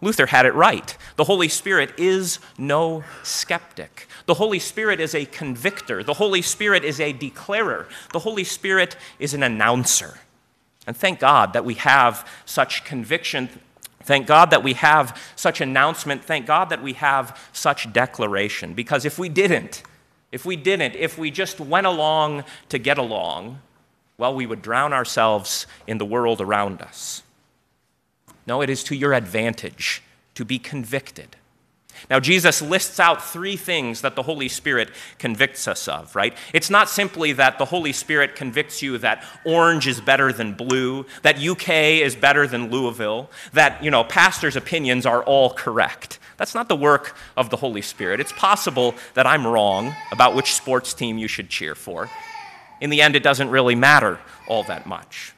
Luther 0.00 0.26
had 0.26 0.46
it 0.46 0.54
right. 0.54 0.96
The 1.16 1.24
Holy 1.24 1.48
Spirit 1.48 1.92
is 1.98 2.38
no 2.56 3.04
skeptic. 3.22 4.08
The 4.26 4.34
Holy 4.34 4.58
Spirit 4.58 4.98
is 4.98 5.14
a 5.14 5.26
convictor. 5.26 6.02
The 6.02 6.14
Holy 6.14 6.42
Spirit 6.42 6.84
is 6.84 6.98
a 7.00 7.12
declarer. 7.12 7.86
The 8.12 8.20
Holy 8.20 8.44
Spirit 8.44 8.96
is 9.18 9.34
an 9.34 9.42
announcer. 9.42 10.18
And 10.86 10.96
thank 10.96 11.20
God 11.20 11.52
that 11.52 11.64
we 11.64 11.74
have 11.74 12.26
such 12.46 12.84
conviction 12.84 13.50
Thank 14.10 14.26
God 14.26 14.50
that 14.50 14.64
we 14.64 14.72
have 14.72 15.16
such 15.36 15.60
announcement. 15.60 16.24
Thank 16.24 16.44
God 16.44 16.70
that 16.70 16.82
we 16.82 16.94
have 16.94 17.38
such 17.52 17.92
declaration. 17.92 18.74
Because 18.74 19.04
if 19.04 19.20
we 19.20 19.28
didn't, 19.28 19.84
if 20.32 20.44
we 20.44 20.56
didn't, 20.56 20.96
if 20.96 21.16
we 21.16 21.30
just 21.30 21.60
went 21.60 21.86
along 21.86 22.42
to 22.70 22.78
get 22.80 22.98
along, 22.98 23.60
well, 24.18 24.34
we 24.34 24.46
would 24.46 24.62
drown 24.62 24.92
ourselves 24.92 25.64
in 25.86 25.98
the 25.98 26.04
world 26.04 26.40
around 26.40 26.82
us. 26.82 27.22
No, 28.48 28.62
it 28.62 28.68
is 28.68 28.82
to 28.82 28.96
your 28.96 29.12
advantage 29.12 30.02
to 30.34 30.44
be 30.44 30.58
convicted. 30.58 31.36
Now, 32.08 32.20
Jesus 32.20 32.62
lists 32.62 32.98
out 32.98 33.24
three 33.24 33.56
things 33.56 34.00
that 34.00 34.16
the 34.16 34.22
Holy 34.22 34.48
Spirit 34.48 34.90
convicts 35.18 35.68
us 35.68 35.88
of, 35.88 36.14
right? 36.16 36.36
It's 36.52 36.70
not 36.70 36.88
simply 36.88 37.32
that 37.34 37.58
the 37.58 37.66
Holy 37.66 37.92
Spirit 37.92 38.34
convicts 38.36 38.82
you 38.82 38.98
that 38.98 39.24
orange 39.44 39.86
is 39.86 40.00
better 40.00 40.32
than 40.32 40.54
blue, 40.54 41.06
that 41.22 41.38
UK 41.38 41.68
is 42.02 42.16
better 42.16 42.46
than 42.46 42.70
Louisville, 42.70 43.30
that, 43.52 43.82
you 43.82 43.90
know, 43.90 44.04
pastors' 44.04 44.56
opinions 44.56 45.06
are 45.06 45.22
all 45.22 45.50
correct. 45.50 46.18
That's 46.36 46.54
not 46.54 46.68
the 46.68 46.76
work 46.76 47.16
of 47.36 47.50
the 47.50 47.56
Holy 47.56 47.82
Spirit. 47.82 48.20
It's 48.20 48.32
possible 48.32 48.94
that 49.14 49.26
I'm 49.26 49.46
wrong 49.46 49.94
about 50.10 50.34
which 50.34 50.54
sports 50.54 50.94
team 50.94 51.18
you 51.18 51.28
should 51.28 51.50
cheer 51.50 51.74
for. 51.74 52.08
In 52.80 52.90
the 52.90 53.02
end, 53.02 53.14
it 53.14 53.22
doesn't 53.22 53.50
really 53.50 53.74
matter 53.74 54.18
all 54.48 54.62
that 54.64 54.86
much. 54.86 55.34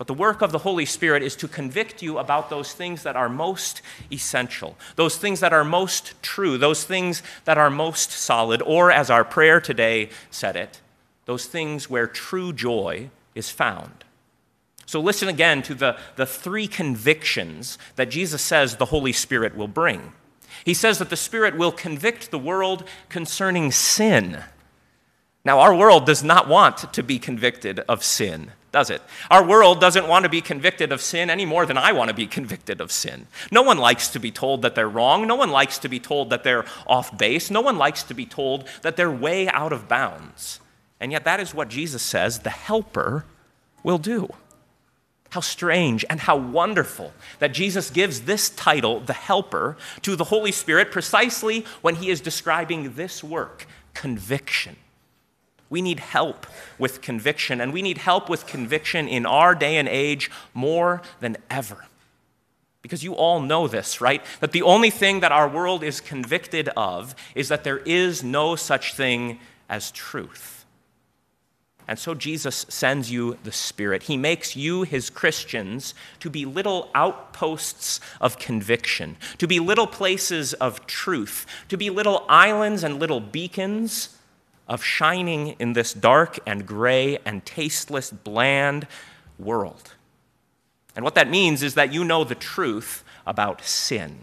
But 0.00 0.06
the 0.06 0.14
work 0.14 0.40
of 0.40 0.50
the 0.50 0.60
Holy 0.60 0.86
Spirit 0.86 1.22
is 1.22 1.36
to 1.36 1.46
convict 1.46 2.00
you 2.00 2.16
about 2.16 2.48
those 2.48 2.72
things 2.72 3.02
that 3.02 3.16
are 3.16 3.28
most 3.28 3.82
essential, 4.10 4.78
those 4.96 5.18
things 5.18 5.40
that 5.40 5.52
are 5.52 5.62
most 5.62 6.14
true, 6.22 6.56
those 6.56 6.84
things 6.84 7.22
that 7.44 7.58
are 7.58 7.68
most 7.68 8.10
solid, 8.10 8.62
or 8.62 8.90
as 8.90 9.10
our 9.10 9.24
prayer 9.24 9.60
today 9.60 10.08
said 10.30 10.56
it, 10.56 10.80
those 11.26 11.44
things 11.44 11.90
where 11.90 12.06
true 12.06 12.50
joy 12.50 13.10
is 13.34 13.50
found. 13.50 13.92
So 14.86 15.02
listen 15.02 15.28
again 15.28 15.60
to 15.64 15.74
the, 15.74 15.98
the 16.16 16.24
three 16.24 16.66
convictions 16.66 17.76
that 17.96 18.08
Jesus 18.08 18.40
says 18.40 18.76
the 18.76 18.86
Holy 18.86 19.12
Spirit 19.12 19.54
will 19.54 19.68
bring. 19.68 20.14
He 20.64 20.72
says 20.72 20.98
that 20.98 21.10
the 21.10 21.14
Spirit 21.14 21.58
will 21.58 21.72
convict 21.72 22.30
the 22.30 22.38
world 22.38 22.84
concerning 23.10 23.70
sin. 23.70 24.44
Now, 25.44 25.60
our 25.60 25.74
world 25.74 26.06
does 26.06 26.24
not 26.24 26.48
want 26.48 26.90
to 26.90 27.02
be 27.02 27.18
convicted 27.18 27.80
of 27.80 28.02
sin 28.02 28.52
does 28.72 28.90
it? 28.90 29.02
Our 29.30 29.44
world 29.44 29.80
doesn't 29.80 30.06
want 30.06 30.24
to 30.24 30.28
be 30.28 30.40
convicted 30.40 30.92
of 30.92 31.00
sin 31.00 31.28
any 31.28 31.44
more 31.44 31.66
than 31.66 31.76
I 31.76 31.92
want 31.92 32.08
to 32.08 32.14
be 32.14 32.26
convicted 32.26 32.80
of 32.80 32.92
sin. 32.92 33.26
No 33.50 33.62
one 33.62 33.78
likes 33.78 34.08
to 34.08 34.20
be 34.20 34.30
told 34.30 34.62
that 34.62 34.74
they're 34.74 34.88
wrong. 34.88 35.26
No 35.26 35.34
one 35.34 35.50
likes 35.50 35.78
to 35.78 35.88
be 35.88 35.98
told 35.98 36.30
that 36.30 36.44
they're 36.44 36.64
off 36.86 37.16
base. 37.18 37.50
No 37.50 37.60
one 37.60 37.78
likes 37.78 38.02
to 38.04 38.14
be 38.14 38.26
told 38.26 38.68
that 38.82 38.96
they're 38.96 39.10
way 39.10 39.48
out 39.48 39.72
of 39.72 39.88
bounds. 39.88 40.60
And 41.00 41.10
yet, 41.10 41.24
that 41.24 41.40
is 41.40 41.54
what 41.54 41.68
Jesus 41.68 42.02
says 42.02 42.40
the 42.40 42.50
Helper 42.50 43.24
will 43.82 43.98
do. 43.98 44.28
How 45.30 45.40
strange 45.40 46.04
and 46.10 46.20
how 46.20 46.36
wonderful 46.36 47.12
that 47.38 47.52
Jesus 47.52 47.90
gives 47.90 48.22
this 48.22 48.50
title, 48.50 49.00
the 49.00 49.12
Helper, 49.12 49.76
to 50.02 50.16
the 50.16 50.24
Holy 50.24 50.52
Spirit 50.52 50.90
precisely 50.90 51.64
when 51.82 51.96
he 51.96 52.10
is 52.10 52.20
describing 52.20 52.94
this 52.94 53.24
work 53.24 53.66
conviction. 53.94 54.76
We 55.70 55.80
need 55.80 56.00
help 56.00 56.46
with 56.78 57.00
conviction, 57.00 57.60
and 57.60 57.72
we 57.72 57.80
need 57.80 57.98
help 57.98 58.28
with 58.28 58.46
conviction 58.46 59.08
in 59.08 59.24
our 59.24 59.54
day 59.54 59.76
and 59.76 59.88
age 59.88 60.30
more 60.52 61.00
than 61.20 61.36
ever. 61.48 61.86
Because 62.82 63.04
you 63.04 63.14
all 63.14 63.40
know 63.40 63.68
this, 63.68 64.00
right? 64.00 64.24
That 64.40 64.52
the 64.52 64.62
only 64.62 64.90
thing 64.90 65.20
that 65.20 65.32
our 65.32 65.48
world 65.48 65.84
is 65.84 66.00
convicted 66.00 66.68
of 66.76 67.14
is 67.34 67.48
that 67.48 67.62
there 67.62 67.78
is 67.78 68.24
no 68.24 68.56
such 68.56 68.94
thing 68.94 69.38
as 69.68 69.92
truth. 69.92 70.64
And 71.86 71.98
so 71.98 72.14
Jesus 72.14 72.66
sends 72.68 73.10
you 73.10 73.36
the 73.42 73.52
Spirit. 73.52 74.04
He 74.04 74.16
makes 74.16 74.56
you, 74.56 74.82
his 74.82 75.10
Christians, 75.10 75.94
to 76.20 76.30
be 76.30 76.44
little 76.44 76.88
outposts 76.94 78.00
of 78.20 78.38
conviction, 78.38 79.16
to 79.38 79.46
be 79.46 79.58
little 79.58 79.88
places 79.88 80.52
of 80.54 80.86
truth, 80.86 81.46
to 81.68 81.76
be 81.76 81.90
little 81.90 82.24
islands 82.28 82.84
and 82.84 82.98
little 82.98 83.20
beacons 83.20 84.16
of 84.70 84.84
shining 84.84 85.48
in 85.58 85.72
this 85.74 85.92
dark 85.92 86.38
and 86.46 86.64
gray 86.64 87.18
and 87.26 87.44
tasteless, 87.44 88.10
bland 88.10 88.86
world. 89.36 89.94
And 90.94 91.04
what 91.04 91.16
that 91.16 91.28
means 91.28 91.62
is 91.62 91.74
that 91.74 91.92
you 91.92 92.04
know 92.04 92.22
the 92.22 92.36
truth 92.36 93.04
about 93.26 93.62
sin. 93.62 94.20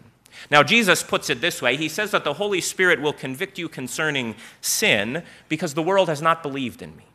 Now, 0.49 0.63
Jesus 0.63 1.03
puts 1.03 1.29
it 1.29 1.41
this 1.41 1.61
way 1.61 1.75
He 1.75 1.89
says 1.89 2.11
that 2.11 2.23
the 2.23 2.35
Holy 2.35 2.61
Spirit 2.61 3.01
will 3.01 3.13
convict 3.13 3.59
you 3.59 3.67
concerning 3.67 4.35
sin 4.61 5.23
because 5.49 5.73
the 5.73 5.83
world 5.83 6.07
has 6.07 6.21
not 6.21 6.41
believed 6.41 6.81
in 6.81 6.95
me. 6.95 7.05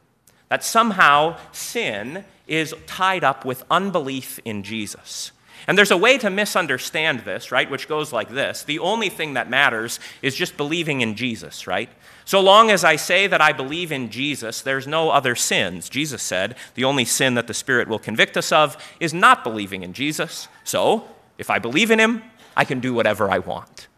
That 0.51 0.63
somehow 0.63 1.39
sin 1.53 2.27
is 2.47 2.75
tied 2.87 3.25
up 3.25 3.47
with 3.47 3.65
unbelief 3.71 4.39
in 4.45 4.63
Jesus. 4.63 5.33
And 5.67 5.79
there's 5.79 5.93
a 5.93 5.97
way 5.97 6.19
to 6.19 6.29
misunderstand 6.29 7.21
this, 7.21 7.53
right? 7.53 7.71
Which 7.71 7.89
goes 7.89 8.13
like 8.13 8.29
this 8.29 8.65
The 8.65 8.81
only 8.81 9.09
thing 9.09 9.35
that 9.35 9.49
matters 9.49 10.01
is 10.21 10.35
just 10.35 10.59
believing 10.59 11.01
in 11.01 11.15
Jesus, 11.15 11.67
right? 11.67 11.89
So 12.25 12.41
long 12.41 12.71
as 12.71 12.85
I 12.85 12.97
say 12.97 13.27
that 13.27 13.41
I 13.41 13.53
believe 13.53 13.91
in 13.93 14.11
Jesus, 14.11 14.61
there's 14.61 14.87
no 14.87 15.11
other 15.11 15.35
sins. 15.35 15.89
Jesus 15.89 16.23
said 16.23 16.57
the 16.75 16.85
only 16.85 17.05
sin 17.05 17.35
that 17.35 17.47
the 17.47 17.55
Spirit 17.55 17.89
will 17.89 17.99
convict 17.99 18.37
us 18.37 18.53
of 18.53 18.77
is 19.01 19.13
not 19.13 19.45
believing 19.45 19.83
in 19.83 19.93
Jesus. 19.93 20.49
So, 20.65 21.05
if 21.39 21.51
I 21.51 21.59
believe 21.59 21.91
in 21.91 21.99
Him, 21.99 22.23
I 22.57 22.65
can 22.65 22.81
do 22.81 22.95
whatever 22.95 23.31
I 23.31 23.39
want. 23.39 23.89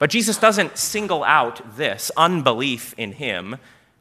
But 0.00 0.10
Jesus 0.10 0.38
doesn't 0.38 0.78
single 0.78 1.22
out 1.24 1.76
this 1.76 2.10
unbelief 2.16 2.94
in 2.96 3.12
him 3.12 3.56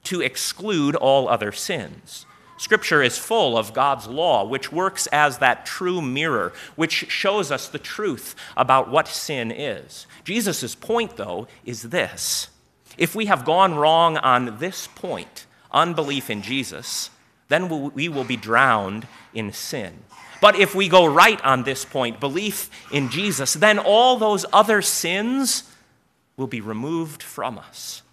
to 0.05 0.21
exclude 0.21 0.95
all 0.95 1.27
other 1.27 1.51
sins. 1.51 2.25
Scripture 2.57 3.03
is 3.03 3.17
full 3.17 3.57
of 3.57 3.73
God's 3.73 4.07
law, 4.07 4.45
which 4.45 4.71
works 4.71 5.07
as 5.07 5.37
that 5.37 5.65
true 5.65 6.01
mirror, 6.01 6.53
which 6.77 7.05
shows 7.09 7.51
us 7.51 7.67
the 7.67 7.79
truth 7.79 8.33
about 8.55 8.89
what 8.89 9.09
sin 9.09 9.51
is. 9.51 10.07
Jesus' 10.23 10.73
point, 10.73 11.17
though, 11.17 11.47
is 11.65 11.83
this 11.83 12.47
if 12.99 13.15
we 13.15 13.25
have 13.25 13.45
gone 13.45 13.75
wrong 13.75 14.17
on 14.17 14.59
this 14.59 14.87
point, 14.87 15.47
unbelief 15.71 16.29
in 16.29 16.41
Jesus, 16.41 17.09
then 17.47 17.91
we 17.93 18.09
will 18.09 18.25
be 18.25 18.35
drowned 18.35 19.07
in 19.33 19.51
sin. 19.53 20.03
But 20.41 20.55
if 20.59 20.75
we 20.75 20.87
go 20.87 21.05
right 21.05 21.41
on 21.43 21.63
this 21.63 21.83
point, 21.83 22.19
belief 22.19 22.69
in 22.91 23.09
Jesus, 23.09 23.53
then 23.53 23.79
all 23.79 24.17
those 24.17 24.45
other 24.53 24.81
sins 24.81 25.63
will 26.37 26.47
be 26.47 26.61
removed 26.61 27.23
from 27.23 27.57
us. 27.57 28.03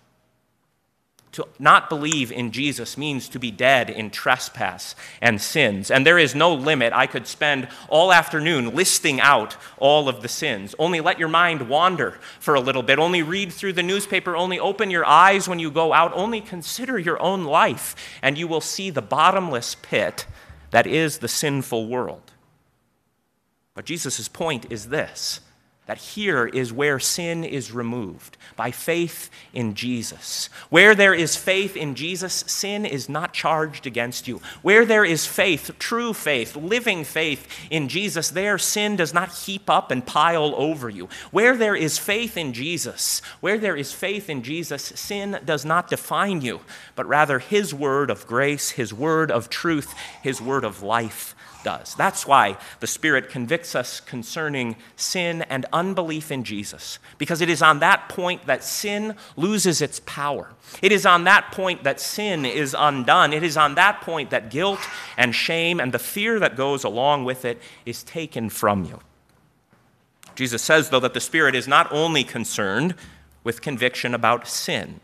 To 1.37 1.47
not 1.59 1.90
believe 1.90 2.33
in 2.33 2.50
Jesus 2.50 2.97
means 2.97 3.28
to 3.28 3.38
be 3.38 3.50
dead 3.50 3.90
in 3.90 4.09
trespass 4.09 4.95
and 5.21 5.38
sins. 5.38 5.90
And 5.90 6.07
there 6.07 6.19
is 6.19 6.35
no 6.35 6.55
limit. 6.55 6.95
I 6.95 7.07
could 7.07 7.26
spend 7.26 7.69
all 7.90 8.11
afternoon 8.11 8.75
listing 8.75 9.21
out 9.21 9.59
all 9.76 10.09
of 10.09 10.23
the 10.23 10.28
sins. 10.28 10.75
Only 10.78 11.02
let 11.02 11.19
your 11.19 11.28
mind 11.28 11.69
wander 11.69 12.12
for 12.40 12.55
a 12.55 12.61
little 12.61 12.83
bit. 12.83 12.99
Only 12.99 13.23
read 13.23 13.52
through 13.52 13.75
the 13.75 13.83
newspaper. 13.83 14.35
Only 14.35 14.59
open 14.59 14.90
your 14.90 15.05
eyes 15.05 15.47
when 15.47 15.59
you 15.59 15.71
go 15.71 15.93
out. 15.93 16.11
Only 16.14 16.40
consider 16.40 16.99
your 16.99 17.21
own 17.21 17.45
life, 17.45 17.95
and 18.23 18.38
you 18.38 18.49
will 18.49 18.62
see 18.62 18.88
the 18.88 19.02
bottomless 19.02 19.75
pit 19.75 20.25
that 20.71 20.87
is 20.87 21.19
the 21.19 21.28
sinful 21.28 21.87
world. 21.87 22.33
But 23.75 23.85
Jesus' 23.85 24.26
point 24.26 24.73
is 24.73 24.88
this 24.88 25.40
that 25.87 25.99
here 25.99 26.47
is 26.49 26.73
where 26.73 26.99
sin 26.99 27.45
is 27.45 27.71
removed 27.71 28.37
by 28.57 28.73
faith 28.73 29.31
in 29.52 29.75
Jesus. 29.75 30.49
Where 30.69 30.97
there 30.97 31.14
is 31.14 31.37
faith 31.37 31.76
in 31.76 31.95
Jesus, 31.95 32.45
sin 32.49 32.85
is 32.85 33.09
not 33.09 33.33
charged 33.33 33.87
against 33.87 34.26
you. 34.26 34.40
Where 34.62 34.85
there 34.85 35.05
is 35.05 35.26
faith, 35.26 35.71
true 35.78 36.12
faith, 36.12 36.57
living 36.57 37.05
faith 37.05 37.47
in 37.71 37.88
Jesus, 37.88 38.31
there 38.31 38.59
sin 38.59 38.97
does 38.97 39.14
not 39.14 39.33
heap 39.33 39.71
up 39.71 39.93
and 39.93 40.05
pile 40.05 40.55
over 40.57 40.88
you. 40.88 41.09
Where 41.31 41.57
there 41.57 41.76
is 41.76 41.99
faith 41.99 42.37
in 42.37 42.52
Jesus, 42.52 43.23
where 43.40 43.59
there 43.59 43.76
is 43.76 43.93
faith 43.93 44.28
in 44.28 44.43
Jesus, 44.43 44.83
sin 44.83 45.38
does 45.45 45.64
not 45.64 45.88
define 45.88 46.40
you, 46.40 46.62
but 46.97 47.07
rather 47.07 47.38
His 47.38 47.73
word 47.73 48.11
of 48.11 48.26
grace, 48.26 48.71
His 48.71 48.93
word 48.93 49.31
of 49.31 49.49
truth, 49.49 49.95
His 50.21 50.40
word 50.40 50.64
of 50.64 50.83
life 50.83 51.36
does. 51.66 51.96
That's 51.96 52.28
why 52.28 52.58
the 52.78 52.87
Spirit 52.87 53.28
convicts 53.28 53.75
us 53.75 53.99
concerning 53.99 54.76
sin 54.94 55.42
and 55.42 55.66
unbelief 55.73 56.30
in 56.30 56.44
Jesus, 56.44 57.00
because 57.18 57.40
it 57.40 57.50
is 57.50 57.61
on 57.61 57.80
that 57.80 58.08
point 58.08 58.46
that 58.46 58.62
sin 58.62 59.16
loses 59.37 59.82
its 59.82 60.00
power. 60.06 60.52
It 60.80 60.92
is 60.92 61.04
on 61.04 61.25
that 61.25 61.50
point 61.50 61.82
that 61.82 61.99
sin 61.99 62.44
is 62.46 62.76
undone. 62.78 63.32
It 63.32 63.42
is 63.42 63.56
on 63.56 63.75
that 63.75 64.00
point 64.00 64.30
that 64.30 64.49
guilt 64.49 64.78
and 65.18 65.35
shame 65.35 65.80
and 65.80 65.90
the 65.90 65.99
fear 65.99 66.38
that 66.38 66.56
goes 66.56 66.85
along 66.85 67.25
with 67.25 67.44
it 67.44 67.61
is 67.85 68.04
taken 68.04 68.49
from 68.49 68.85
you. 68.85 69.00
Jesus 70.37 70.62
says, 70.62 70.90
though, 70.90 71.00
that 71.00 71.14
the 71.14 71.20
Spirit 71.20 71.56
is 71.56 71.66
not 71.66 71.90
only 71.90 72.23
concerned 72.23 72.94
with 73.42 73.61
conviction 73.61 74.14
about 74.14 74.46
sin. 74.46 75.00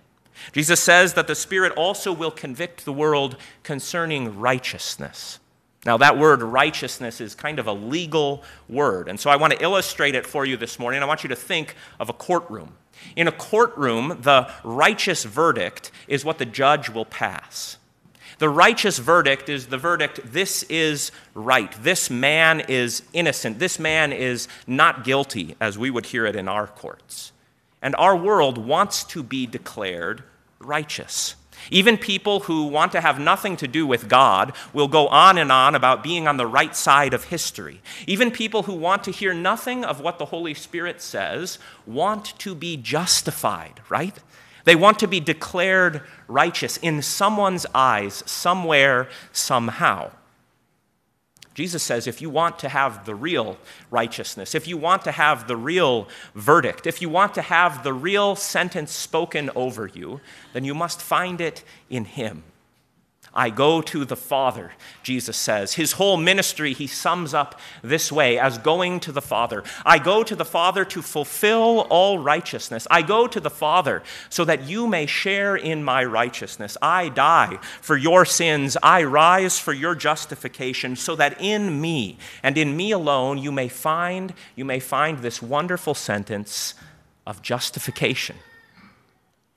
Jesus 0.53 0.79
says 0.79 1.15
that 1.15 1.27
the 1.27 1.35
Spirit 1.35 1.73
also 1.73 2.13
will 2.13 2.31
convict 2.31 2.85
the 2.85 2.93
world 2.93 3.37
concerning 3.65 4.39
righteousness. 4.39 5.41
Now, 5.85 5.97
that 5.97 6.17
word 6.17 6.43
righteousness 6.43 7.21
is 7.21 7.35
kind 7.35 7.59
of 7.59 7.67
a 7.67 7.73
legal 7.73 8.45
word. 8.69 9.09
And 9.09 9.19
so 9.19 9.31
I 9.31 9.37
want 9.37 9.53
to 9.53 9.63
illustrate 9.63 10.15
it 10.15 10.27
for 10.27 10.45
you 10.45 10.57
this 10.57 10.79
morning. 10.79 11.03
I 11.03 11.07
want 11.07 11.25
you 11.25 11.29
to 11.31 11.37
think 11.37 11.75
of 11.99 12.09
a 12.09 12.13
courtroom. 12.13 12.75
In 13.17 13.27
a 13.27 13.33
courtroom, 13.33 14.19
the 14.23 14.49
righteous 14.63 15.25
verdict 15.25 15.91
is 16.07 16.25
what 16.25 16.39
the 16.39 16.47
judge 16.47 16.89
will 16.89 17.05
pass. 17.05 17.79
The 18.39 18.49
righteous 18.49 18.99
verdict 18.99 19.49
is 19.49 19.67
the 19.67 19.79
verdict 19.79 20.21
this 20.25 20.63
is 20.65 21.11
right. 21.35 21.73
This 21.83 22.11
man 22.11 22.61
is 22.61 23.03
innocent. 23.13 23.59
This 23.59 23.79
man 23.79 24.13
is 24.13 24.49
not 24.67 25.05
guilty, 25.05 25.57
as 25.61 25.79
we 25.79 25.91
would 25.91 26.07
hear 26.07 26.27
it 26.27 26.37
in 26.37 26.49
our 26.49 26.67
courts. 26.67 27.33
And 27.81 27.95
our 27.97 28.17
world 28.17 28.59
wants 28.59 29.05
to 29.05 29.23
be 29.23 29.47
declared 29.47 30.23
righteous. 30.61 31.35
Even 31.71 31.97
people 31.97 32.41
who 32.41 32.65
want 32.65 32.93
to 32.93 33.01
have 33.01 33.19
nothing 33.19 33.57
to 33.59 33.69
do 33.69 33.87
with 33.87 34.09
God 34.09 34.53
will 34.73 34.89
go 34.89 35.09
on 35.09 35.39
and 35.39 35.53
on 35.53 35.75
about 35.75 36.03
being 36.03 36.27
on 36.27 36.37
the 36.37 36.47
right 36.47 36.75
side 36.75 37.15
of 37.15 37.25
history. 37.25 37.81
Even 38.07 38.31
people 38.31 38.65
who 38.65 38.75
want 38.75 39.05
to 39.05 39.11
hear 39.11 39.35
nothing 39.35 39.85
of 39.85 40.01
what 40.01 40.19
the 40.19 40.27
Holy 40.27 40.55
Spirit 40.55 41.01
says 41.01 41.59
want 41.87 42.39
to 42.39 42.55
be 42.55 42.77
justified, 42.77 43.81
right? 43.89 44.19
They 44.65 44.77
want 44.77 44.99
to 45.01 45.09
be 45.09 45.21
declared 45.21 46.03
righteous 46.29 46.77
in 46.77 47.03
someone's 47.03 47.67
eyes, 47.75 48.23
somewhere, 48.27 49.09
somehow. 49.33 50.13
Jesus 51.55 51.83
says 51.83 52.07
if 52.07 52.23
you 52.23 52.31
want 52.31 52.59
to 52.61 52.69
have 52.69 53.05
the 53.05 53.15
real 53.15 53.59
righteousness, 53.91 54.55
if 54.55 54.67
you 54.67 54.77
want 54.77 55.03
to 55.05 55.13
have 55.13 55.47
the 55.47 55.57
real 55.57 56.09
verdict, 56.35 56.87
if 56.87 57.03
you 57.03 57.09
want 57.09 57.35
to 57.35 57.43
have 57.43 57.83
the 57.85 57.93
real 57.93 58.35
sentence 58.37 58.93
spoken 58.93 59.51
over 59.55 59.87
you, 59.87 60.21
then 60.53 60.65
you 60.65 60.75
must 60.75 61.03
find 61.03 61.41
it 61.41 61.63
in 61.91 62.05
Him. 62.05 62.43
I 63.35 63.49
go 63.49 63.81
to 63.81 64.05
the 64.05 64.17
Father, 64.17 64.73
Jesus 65.03 65.37
says. 65.37 65.75
His 65.75 65.93
whole 65.93 66.19
ministry 66.19 66.75
he 66.75 66.87
sums 66.87 67.33
up 67.33 67.59
this 67.83 68.13
way 68.13 68.39
as 68.39 68.59
going 68.59 69.01
to 69.01 69.13
the 69.13 69.23
Father. 69.23 69.65
I 69.87 69.99
go 69.99 70.23
to 70.23 70.37
the 70.37 70.45
Father 70.45 70.85
to 70.87 71.01
fulfill 71.01 71.87
all 71.89 72.19
righteousness. 72.19 72.87
I 72.91 73.01
go 73.01 73.27
to 73.27 73.41
the 73.41 73.51
Father 73.51 74.03
so 74.29 74.45
that 74.45 74.65
you 74.65 74.87
may 74.87 75.07
share 75.07 75.57
in 75.57 75.83
my 75.83 76.05
righteousness. 76.05 76.77
I 76.83 77.09
die 77.09 77.59
for 77.81 77.97
your 77.97 78.27
sins. 78.27 78.77
I 78.83 79.05
rise 79.05 79.59
for 79.59 79.73
your 79.73 79.95
justification 79.95 80.95
so 80.97 81.17
that 81.17 81.41
in 81.41 81.81
me 81.81 82.19
and 82.43 82.59
in 82.59 82.77
me 82.77 82.91
alone 82.91 83.39
you 83.39 83.51
may 83.51 83.69
find 83.69 84.35
you 84.57 84.67
may 84.67 84.81
find 84.81 85.19
this 85.19 85.41
wonderful 85.41 85.95
sentence 85.95 86.75
of 87.27 87.41
justification. 87.41 88.37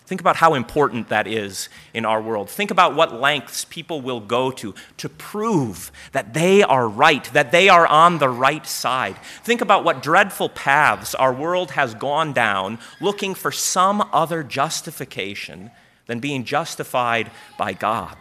Think 0.06 0.22
about 0.22 0.36
how 0.36 0.54
important 0.54 1.10
that 1.10 1.26
is 1.26 1.68
in 1.94 2.06
our 2.06 2.22
world. 2.22 2.48
Think 2.50 2.70
about 2.70 2.96
what 2.96 3.20
lengths 3.20 3.66
people 3.66 4.02
will 4.02 4.20
go 4.20 4.52
to 4.52 4.76
to 4.98 5.10
prove 5.10 5.92
that 6.12 6.36
they 6.36 6.62
are 6.62 6.88
right, 6.88 7.24
that 7.34 7.52
they 7.52 7.70
are 7.70 7.88
on 7.88 8.20
the 8.20 8.30
right 8.30 8.68
side. 8.68 9.18
Think 9.44 9.62
about 9.62 9.84
what 9.84 10.04
dreadful 10.04 10.50
paths 10.50 11.16
our 11.16 11.34
world 11.34 11.72
has 11.72 11.96
gone 11.96 12.34
down 12.34 12.78
looking 13.02 13.34
for 13.34 13.52
some 13.52 14.08
other 14.14 14.44
justification 14.44 15.72
than 16.06 16.20
being 16.20 16.44
justified 16.44 17.32
by 17.58 17.74
God. 17.74 18.16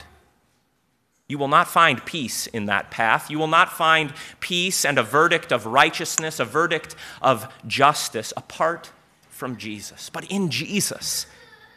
You 1.29 1.37
will 1.37 1.49
not 1.49 1.68
find 1.68 2.05
peace 2.05 2.47
in 2.47 2.66
that 2.66 2.90
path. 2.90 3.31
You 3.31 3.38
will 3.38 3.47
not 3.47 3.73
find 3.73 4.12
peace 4.40 4.87
and 4.87 4.99
a 4.99 5.03
verdict 5.03 5.53
of 5.53 5.66
righteousness, 5.66 6.40
a 6.40 6.44
verdict 6.44 6.97
of 7.20 7.53
justice 7.66 8.33
apart 8.37 8.90
from 9.29 9.57
Jesus. 9.57 10.11
But 10.11 10.25
in 10.31 10.51
Jesus, 10.51 11.27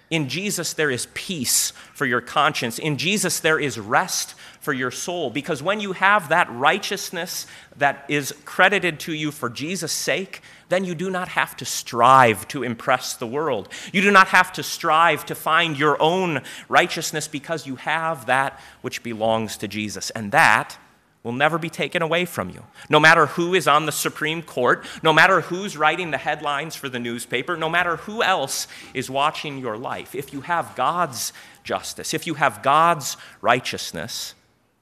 in 0.10 0.30
Jesus, 0.30 0.74
there 0.74 0.90
is 0.90 1.08
peace 1.14 1.72
for 1.94 2.06
your 2.06 2.22
conscience. 2.22 2.80
In 2.80 2.98
Jesus, 2.98 3.42
there 3.42 3.60
is 3.60 3.78
rest 3.78 4.36
for 4.62 4.72
your 4.72 4.92
soul. 4.92 5.30
Because 5.30 5.62
when 5.62 5.82
you 5.82 5.92
have 5.92 6.30
that 6.30 6.50
righteousness 6.50 7.46
that 7.76 8.06
is 8.08 8.34
credited 8.46 9.02
to 9.02 9.14
you 9.14 9.32
for 9.32 9.50
Jesus' 9.50 9.92
sake, 9.92 10.42
then 10.70 10.86
you 10.86 10.96
do 10.96 11.10
not 11.10 11.28
have 11.30 11.58
to 11.58 11.66
strive 11.66 12.48
to 12.50 12.64
impress 12.64 13.16
the 13.16 13.28
world. 13.28 13.68
You 13.92 14.02
do 14.02 14.12
not 14.12 14.28
have 14.28 14.54
to 14.54 14.64
strive 14.64 15.26
to 15.26 15.36
find 15.36 15.78
your 15.78 16.02
own 16.02 16.42
righteousness 16.70 17.28
because 17.28 17.68
you 17.68 17.76
have 17.76 18.28
that 18.28 18.60
which 18.82 19.04
belongs 19.04 19.58
to 19.58 19.68
Jesus. 19.68 20.10
And 20.12 20.32
that 20.32 20.78
will 21.28 21.34
never 21.34 21.58
be 21.58 21.70
taken 21.70 22.02
away 22.02 22.24
from 22.24 22.50
you. 22.50 22.64
No 22.90 23.02
matter 23.02 23.26
who 23.26 23.54
is 23.54 23.68
on 23.68 23.86
the 23.86 23.92
Supreme 23.92 24.42
Court, 24.42 24.86
no 25.04 25.12
matter 25.12 25.42
who's 25.42 25.76
writing 25.76 26.12
the 26.12 26.18
headlines 26.18 26.74
for 26.74 26.88
the 26.88 27.00
newspaper, 27.00 27.58
no 27.58 27.68
matter 27.68 27.98
who 27.98 28.24
else 28.24 28.66
is 28.94 29.10
watching 29.10 29.58
your 29.58 29.76
life, 29.78 30.16
if 30.16 30.32
you 30.32 30.40
have 30.40 30.74
God's 30.78 31.34
justice, 31.66 32.14
if 32.14 32.26
you 32.26 32.36
have 32.36 32.64
God's 32.64 33.18
righteousness, 33.42 34.36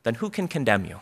then 0.04 0.14
who 0.14 0.30
can 0.30 0.48
condemn 0.48 0.86
you? 0.86 1.02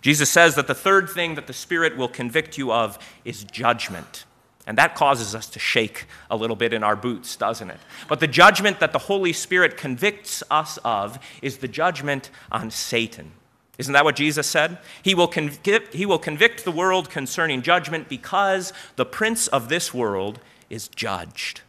Jesus 0.00 0.30
says 0.30 0.54
that 0.54 0.68
the 0.68 0.74
third 0.76 1.10
thing 1.10 1.34
that 1.34 1.48
the 1.48 1.52
Spirit 1.52 1.96
will 1.96 2.06
convict 2.06 2.56
you 2.56 2.70
of 2.70 3.00
is 3.24 3.42
judgment. 3.42 4.26
And 4.64 4.78
that 4.78 4.94
causes 4.94 5.34
us 5.34 5.48
to 5.50 5.58
shake 5.58 6.06
a 6.30 6.36
little 6.36 6.54
bit 6.54 6.72
in 6.72 6.84
our 6.84 6.94
boots, 6.94 7.34
doesn't 7.34 7.68
it? 7.68 7.80
But 8.06 8.20
the 8.20 8.28
judgment 8.28 8.78
that 8.78 8.92
the 8.92 9.00
Holy 9.00 9.32
Spirit 9.32 9.76
convicts 9.76 10.44
us 10.52 10.78
of 10.84 11.18
is 11.42 11.56
the 11.56 11.66
judgment 11.66 12.30
on 12.52 12.70
Satan. 12.70 13.32
Isn't 13.78 13.94
that 13.94 14.04
what 14.04 14.16
Jesus 14.16 14.46
said? 14.46 14.78
He 15.02 15.14
will, 15.14 15.28
convict, 15.28 15.94
he 15.94 16.04
will 16.04 16.18
convict 16.18 16.64
the 16.64 16.70
world 16.70 17.08
concerning 17.08 17.62
judgment 17.62 18.08
because 18.08 18.72
the 18.96 19.06
prince 19.06 19.48
of 19.48 19.68
this 19.68 19.94
world 19.94 20.40
is 20.68 20.88
judged. 20.88 21.62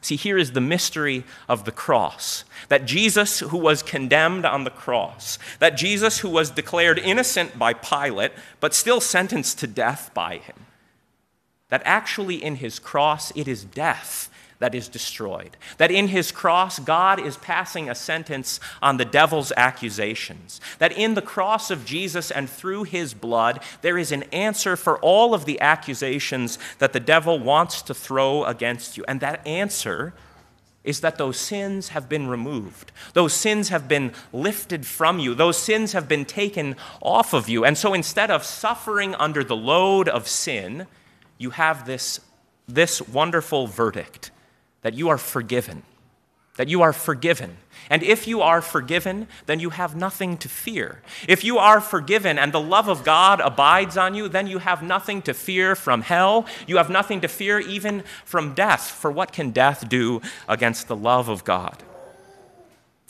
See, 0.00 0.16
here 0.16 0.38
is 0.38 0.52
the 0.52 0.60
mystery 0.60 1.24
of 1.48 1.64
the 1.64 1.72
cross 1.72 2.44
that 2.68 2.84
Jesus, 2.84 3.40
who 3.40 3.58
was 3.58 3.82
condemned 3.82 4.44
on 4.44 4.64
the 4.64 4.70
cross, 4.70 5.38
that 5.58 5.76
Jesus, 5.76 6.18
who 6.18 6.28
was 6.28 6.50
declared 6.50 6.98
innocent 6.98 7.58
by 7.58 7.72
Pilate, 7.72 8.32
but 8.60 8.74
still 8.74 9.00
sentenced 9.00 9.58
to 9.58 9.66
death 9.66 10.10
by 10.14 10.38
him, 10.38 10.66
that 11.70 11.82
actually 11.84 12.42
in 12.42 12.56
his 12.56 12.78
cross 12.78 13.32
it 13.36 13.48
is 13.48 13.64
death 13.64 14.30
that 14.58 14.74
is 14.74 14.88
destroyed. 14.88 15.56
That 15.78 15.90
in 15.90 16.08
his 16.08 16.32
cross, 16.32 16.78
God 16.78 17.20
is 17.20 17.36
passing 17.36 17.90
a 17.90 17.94
sentence 17.94 18.58
on 18.80 18.96
the 18.96 19.04
devil's 19.04 19.52
accusations. 19.56 20.60
That 20.78 20.92
in 20.92 21.14
the 21.14 21.22
cross 21.22 21.70
of 21.70 21.84
Jesus 21.84 22.30
and 22.30 22.48
through 22.48 22.84
his 22.84 23.12
blood, 23.12 23.60
there 23.82 23.98
is 23.98 24.12
an 24.12 24.22
answer 24.24 24.76
for 24.76 24.98
all 25.00 25.34
of 25.34 25.44
the 25.44 25.60
accusations 25.60 26.58
that 26.78 26.92
the 26.92 27.00
devil 27.00 27.38
wants 27.38 27.82
to 27.82 27.94
throw 27.94 28.44
against 28.44 28.96
you. 28.96 29.04
And 29.06 29.20
that 29.20 29.46
answer 29.46 30.14
is 30.84 31.00
that 31.00 31.18
those 31.18 31.36
sins 31.36 31.88
have 31.88 32.08
been 32.08 32.28
removed. 32.28 32.92
Those 33.12 33.32
sins 33.34 33.68
have 33.70 33.88
been 33.88 34.12
lifted 34.32 34.86
from 34.86 35.18
you. 35.18 35.34
Those 35.34 35.58
sins 35.58 35.92
have 35.92 36.08
been 36.08 36.24
taken 36.24 36.76
off 37.02 37.34
of 37.34 37.48
you. 37.48 37.64
And 37.64 37.76
so 37.76 37.92
instead 37.92 38.30
of 38.30 38.44
suffering 38.44 39.14
under 39.16 39.42
the 39.42 39.56
load 39.56 40.08
of 40.08 40.28
sin, 40.28 40.86
you 41.38 41.50
have 41.50 41.86
this, 41.86 42.20
this 42.68 43.02
wonderful 43.02 43.66
verdict 43.66 44.30
that 44.86 44.94
you 44.94 45.08
are 45.08 45.18
forgiven. 45.18 45.82
That 46.58 46.68
you 46.68 46.80
are 46.82 46.92
forgiven. 46.92 47.56
And 47.90 48.04
if 48.04 48.28
you 48.28 48.40
are 48.40 48.62
forgiven, 48.62 49.26
then 49.46 49.58
you 49.58 49.70
have 49.70 49.96
nothing 49.96 50.38
to 50.38 50.48
fear. 50.48 51.02
If 51.26 51.42
you 51.42 51.58
are 51.58 51.80
forgiven 51.80 52.38
and 52.38 52.52
the 52.52 52.60
love 52.60 52.86
of 52.86 53.02
God 53.02 53.40
abides 53.40 53.96
on 53.96 54.14
you, 54.14 54.28
then 54.28 54.46
you 54.46 54.58
have 54.58 54.84
nothing 54.84 55.22
to 55.22 55.34
fear 55.34 55.74
from 55.74 56.02
hell. 56.02 56.46
You 56.68 56.76
have 56.76 56.88
nothing 56.88 57.20
to 57.22 57.26
fear 57.26 57.58
even 57.58 58.04
from 58.24 58.54
death. 58.54 58.88
For 58.88 59.10
what 59.10 59.32
can 59.32 59.50
death 59.50 59.88
do 59.88 60.22
against 60.48 60.86
the 60.86 60.94
love 60.94 61.28
of 61.28 61.42
God? 61.42 61.82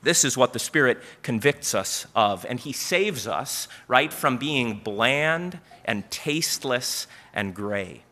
This 0.02 0.24
is 0.24 0.34
what 0.34 0.54
the 0.54 0.58
Spirit 0.58 0.96
convicts 1.22 1.74
us 1.74 2.06
of. 2.14 2.46
And 2.48 2.58
He 2.58 2.72
saves 2.72 3.26
us, 3.26 3.68
right, 3.86 4.10
from 4.10 4.38
being 4.38 4.80
bland 4.82 5.58
and 5.84 6.10
tasteless 6.10 7.06
and 7.34 7.54
gray. 7.54 8.05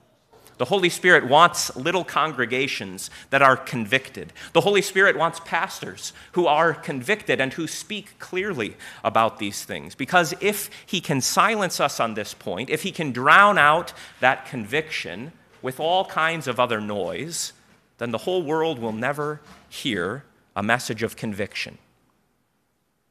The 0.57 0.67
Holy 0.67 0.89
Spirit 0.89 1.27
wants 1.27 1.75
little 1.77 2.05
congregations 2.05 3.11
that 3.31 3.43
are 3.43 3.57
convicted. 3.57 4.33
The 4.53 4.61
Holy 4.61 4.83
Spirit 4.83 5.17
wants 5.17 5.41
pastors 5.41 6.13
who 6.33 6.47
are 6.47 6.73
convicted 6.73 7.41
and 7.41 7.53
who 7.53 7.67
speak 7.67 8.19
clearly 8.19 8.77
about 9.03 9.39
these 9.39 9.65
things. 9.65 9.95
Because 9.95 10.33
if 10.41 10.71
He 10.87 11.01
can 11.01 11.21
silence 11.21 11.81
us 11.81 11.99
on 11.99 12.15
this 12.15 12.35
point, 12.35 12.71
if 12.71 12.83
He 12.83 12.93
can 12.93 13.11
drown 13.11 13.59
out 13.59 13.93
that 14.21 14.47
conviction 14.47 15.33
with 15.61 15.81
all 15.81 16.05
kinds 16.05 16.47
of 16.47 16.61
other 16.61 16.81
noise, 16.81 17.53
then 17.99 18.11
the 18.11 18.19
whole 18.19 18.43
world 18.43 18.79
will 18.79 18.93
never 18.93 19.41
hear 19.69 20.25
a 20.55 20.63
message 20.63 21.03
of 21.03 21.17
conviction. 21.17 21.79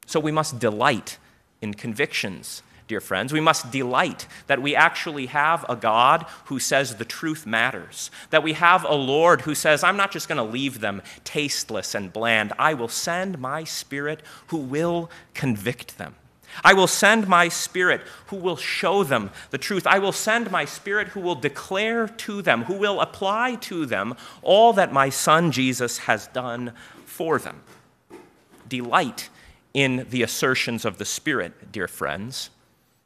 So 0.06 0.20
we 0.20 0.32
must 0.32 0.60
delight 0.60 1.18
in 1.62 1.74
convictions 1.74 2.62
dear 2.88 3.02
friends. 3.02 3.34
We 3.34 3.40
must 3.40 3.72
delight 3.72 4.28
that 4.48 4.62
we 4.62 4.76
actually 4.76 5.28
have 5.28 5.66
a 5.70 5.76
God 5.76 6.26
who 6.46 6.60
says 6.60 6.96
the 6.96 7.06
truth 7.06 7.46
matters, 7.46 8.12
that 8.30 8.44
we 8.44 8.54
have 8.54 8.84
a 8.86 8.96
Lord 8.96 9.42
who 9.42 9.56
says, 9.56 9.84
I'm 9.84 9.98
not 9.98 10.12
just 10.12 10.28
going 10.28 10.38
to 10.38 10.44
leave 10.44 10.80
them 10.80 11.02
tasteless 11.24 11.96
and 11.96 12.12
bland. 12.12 12.54
I 12.60 12.74
will 12.74 12.88
send 12.88 13.40
my 13.40 13.64
Spirit 13.64 14.22
who 14.48 14.58
will 14.58 15.10
convict 15.34 15.98
them. 15.98 16.16
I 16.64 16.74
will 16.74 16.88
send 16.88 17.28
my 17.28 17.48
Spirit 17.48 18.02
who 18.28 18.36
will 18.36 18.58
show 18.58 19.04
them 19.04 19.32
the 19.50 19.58
truth. 19.58 19.88
I 19.88 20.00
will 20.00 20.12
send 20.12 20.52
my 20.52 20.66
Spirit 20.66 21.10
who 21.10 21.20
will 21.20 21.36
declare 21.36 22.08
to 22.08 22.42
them, 22.42 22.64
who 22.64 22.76
will 22.76 23.02
apply 23.02 23.56
to 23.62 23.86
them 23.86 24.16
all 24.42 24.74
that 24.74 24.94
my 24.94 25.10
Son 25.10 25.52
Jesus 25.52 26.00
has 26.00 26.28
done 26.28 26.74
for 27.06 27.40
them. 27.40 27.62
Delight 28.68 29.30
in 29.74 30.06
the 30.10 30.22
assertions 30.22 30.86
of 30.86 30.98
the 31.00 31.06
Spirit, 31.06 31.72
dear 31.72 31.88
friends. 31.88 32.52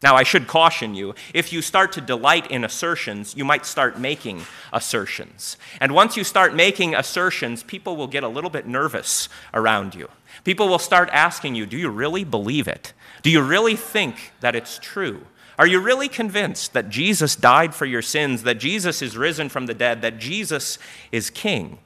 Now, 0.04 0.16
I 0.16 0.22
should 0.22 0.48
caution 0.48 0.94
you 0.94 1.16
if 1.34 1.52
you 1.52 1.64
start 1.64 1.92
to 1.94 2.02
delight 2.02 2.52
in 2.52 2.64
assertions, 2.64 3.36
you 3.36 3.44
might 3.44 3.66
start 3.66 4.00
making 4.00 4.44
assertions. 4.72 5.58
And 5.82 5.92
once 5.92 6.16
you 6.16 6.24
start 6.24 6.54
making 6.54 6.94
assertions, 6.94 7.64
people 7.64 7.96
will 7.96 8.06
get 8.06 8.24
a 8.24 8.28
little 8.28 8.52
bit 8.52 8.68
nervous 8.68 9.28
around 9.56 9.96
you. 9.96 10.08
People 10.44 10.68
will 10.68 10.78
start 10.78 11.10
asking 11.12 11.56
you, 11.56 11.66
Do 11.66 11.78
you 11.78 11.90
really 11.90 12.24
believe 12.24 12.68
it? 12.68 12.94
Do 13.24 13.32
you 13.32 13.42
really 13.42 13.76
think 13.76 14.34
that 14.42 14.56
it's 14.56 14.78
true? 14.78 15.26
Are 15.58 15.66
you 15.66 15.80
really 15.80 16.08
convinced 16.08 16.74
that 16.74 16.90
Jesus 16.90 17.36
died 17.36 17.74
for 17.74 17.86
your 17.86 18.04
sins, 18.04 18.44
that 18.44 18.60
Jesus 18.60 19.02
is 19.02 19.18
risen 19.18 19.50
from 19.50 19.66
the 19.66 19.74
dead, 19.74 20.04
that 20.04 20.20
Jesus 20.20 20.78
is 21.12 21.32
king? 21.32 21.80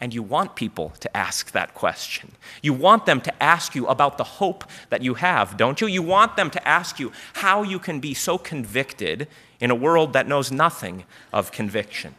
And 0.00 0.12
you 0.12 0.22
want 0.22 0.56
people 0.56 0.90
to 1.00 1.16
ask 1.16 1.52
that 1.52 1.74
question. 1.74 2.32
You 2.62 2.74
want 2.74 3.06
them 3.06 3.20
to 3.22 3.42
ask 3.42 3.74
you 3.74 3.86
about 3.86 4.18
the 4.18 4.24
hope 4.24 4.64
that 4.90 5.02
you 5.02 5.14
have, 5.14 5.56
don't 5.56 5.80
you? 5.80 5.86
You 5.86 6.02
want 6.02 6.36
them 6.36 6.50
to 6.50 6.68
ask 6.68 7.00
you 7.00 7.12
how 7.34 7.62
you 7.62 7.78
can 7.78 8.00
be 8.00 8.12
so 8.12 8.36
convicted 8.36 9.26
in 9.58 9.70
a 9.70 9.74
world 9.74 10.12
that 10.12 10.28
knows 10.28 10.52
nothing 10.52 11.04
of 11.32 11.50
conviction. 11.50 12.14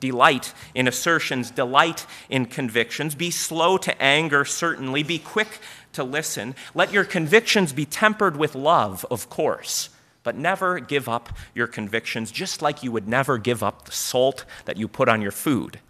Delight 0.00 0.52
in 0.74 0.86
assertions, 0.86 1.50
delight 1.50 2.04
in 2.28 2.44
convictions. 2.44 3.14
Be 3.14 3.30
slow 3.30 3.78
to 3.78 4.02
anger, 4.02 4.44
certainly. 4.44 5.02
Be 5.02 5.18
quick 5.18 5.60
to 5.94 6.04
listen. 6.04 6.54
Let 6.74 6.92
your 6.92 7.04
convictions 7.04 7.72
be 7.72 7.86
tempered 7.86 8.36
with 8.36 8.54
love, 8.54 9.06
of 9.10 9.30
course. 9.30 9.88
But 10.22 10.36
never 10.36 10.78
give 10.78 11.08
up 11.08 11.30
your 11.54 11.66
convictions, 11.66 12.30
just 12.30 12.60
like 12.60 12.82
you 12.82 12.92
would 12.92 13.08
never 13.08 13.38
give 13.38 13.62
up 13.62 13.86
the 13.86 13.92
salt 13.92 14.44
that 14.66 14.76
you 14.76 14.88
put 14.88 15.08
on 15.08 15.22
your 15.22 15.30
food. 15.30 15.80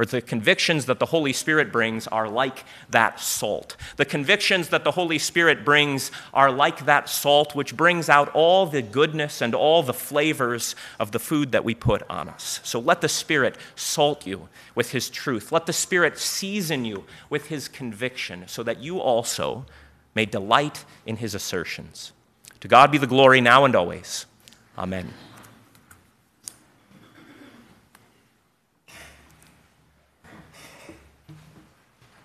For 0.00 0.06
the 0.06 0.22
convictions 0.22 0.86
that 0.86 0.98
the 0.98 1.04
Holy 1.04 1.34
Spirit 1.34 1.70
brings 1.70 2.06
are 2.06 2.26
like 2.26 2.64
that 2.88 3.20
salt. 3.20 3.76
The 3.96 4.06
convictions 4.06 4.70
that 4.70 4.82
the 4.82 4.92
Holy 4.92 5.18
Spirit 5.18 5.62
brings 5.62 6.10
are 6.32 6.50
like 6.50 6.86
that 6.86 7.10
salt, 7.10 7.54
which 7.54 7.76
brings 7.76 8.08
out 8.08 8.30
all 8.32 8.64
the 8.64 8.80
goodness 8.80 9.42
and 9.42 9.54
all 9.54 9.82
the 9.82 9.92
flavors 9.92 10.74
of 10.98 11.12
the 11.12 11.18
food 11.18 11.52
that 11.52 11.64
we 11.64 11.74
put 11.74 12.02
on 12.08 12.30
us. 12.30 12.60
So 12.64 12.80
let 12.80 13.02
the 13.02 13.10
Spirit 13.10 13.58
salt 13.74 14.26
you 14.26 14.48
with 14.74 14.92
His 14.92 15.10
truth. 15.10 15.52
Let 15.52 15.66
the 15.66 15.74
Spirit 15.74 16.16
season 16.16 16.86
you 16.86 17.04
with 17.28 17.48
His 17.48 17.68
conviction, 17.68 18.44
so 18.48 18.62
that 18.62 18.80
you 18.80 19.00
also 19.00 19.66
may 20.14 20.24
delight 20.24 20.86
in 21.04 21.16
His 21.18 21.34
assertions. 21.34 22.12
To 22.60 22.68
God 22.68 22.90
be 22.90 22.96
the 22.96 23.06
glory 23.06 23.42
now 23.42 23.66
and 23.66 23.76
always. 23.76 24.24
Amen. 24.78 25.12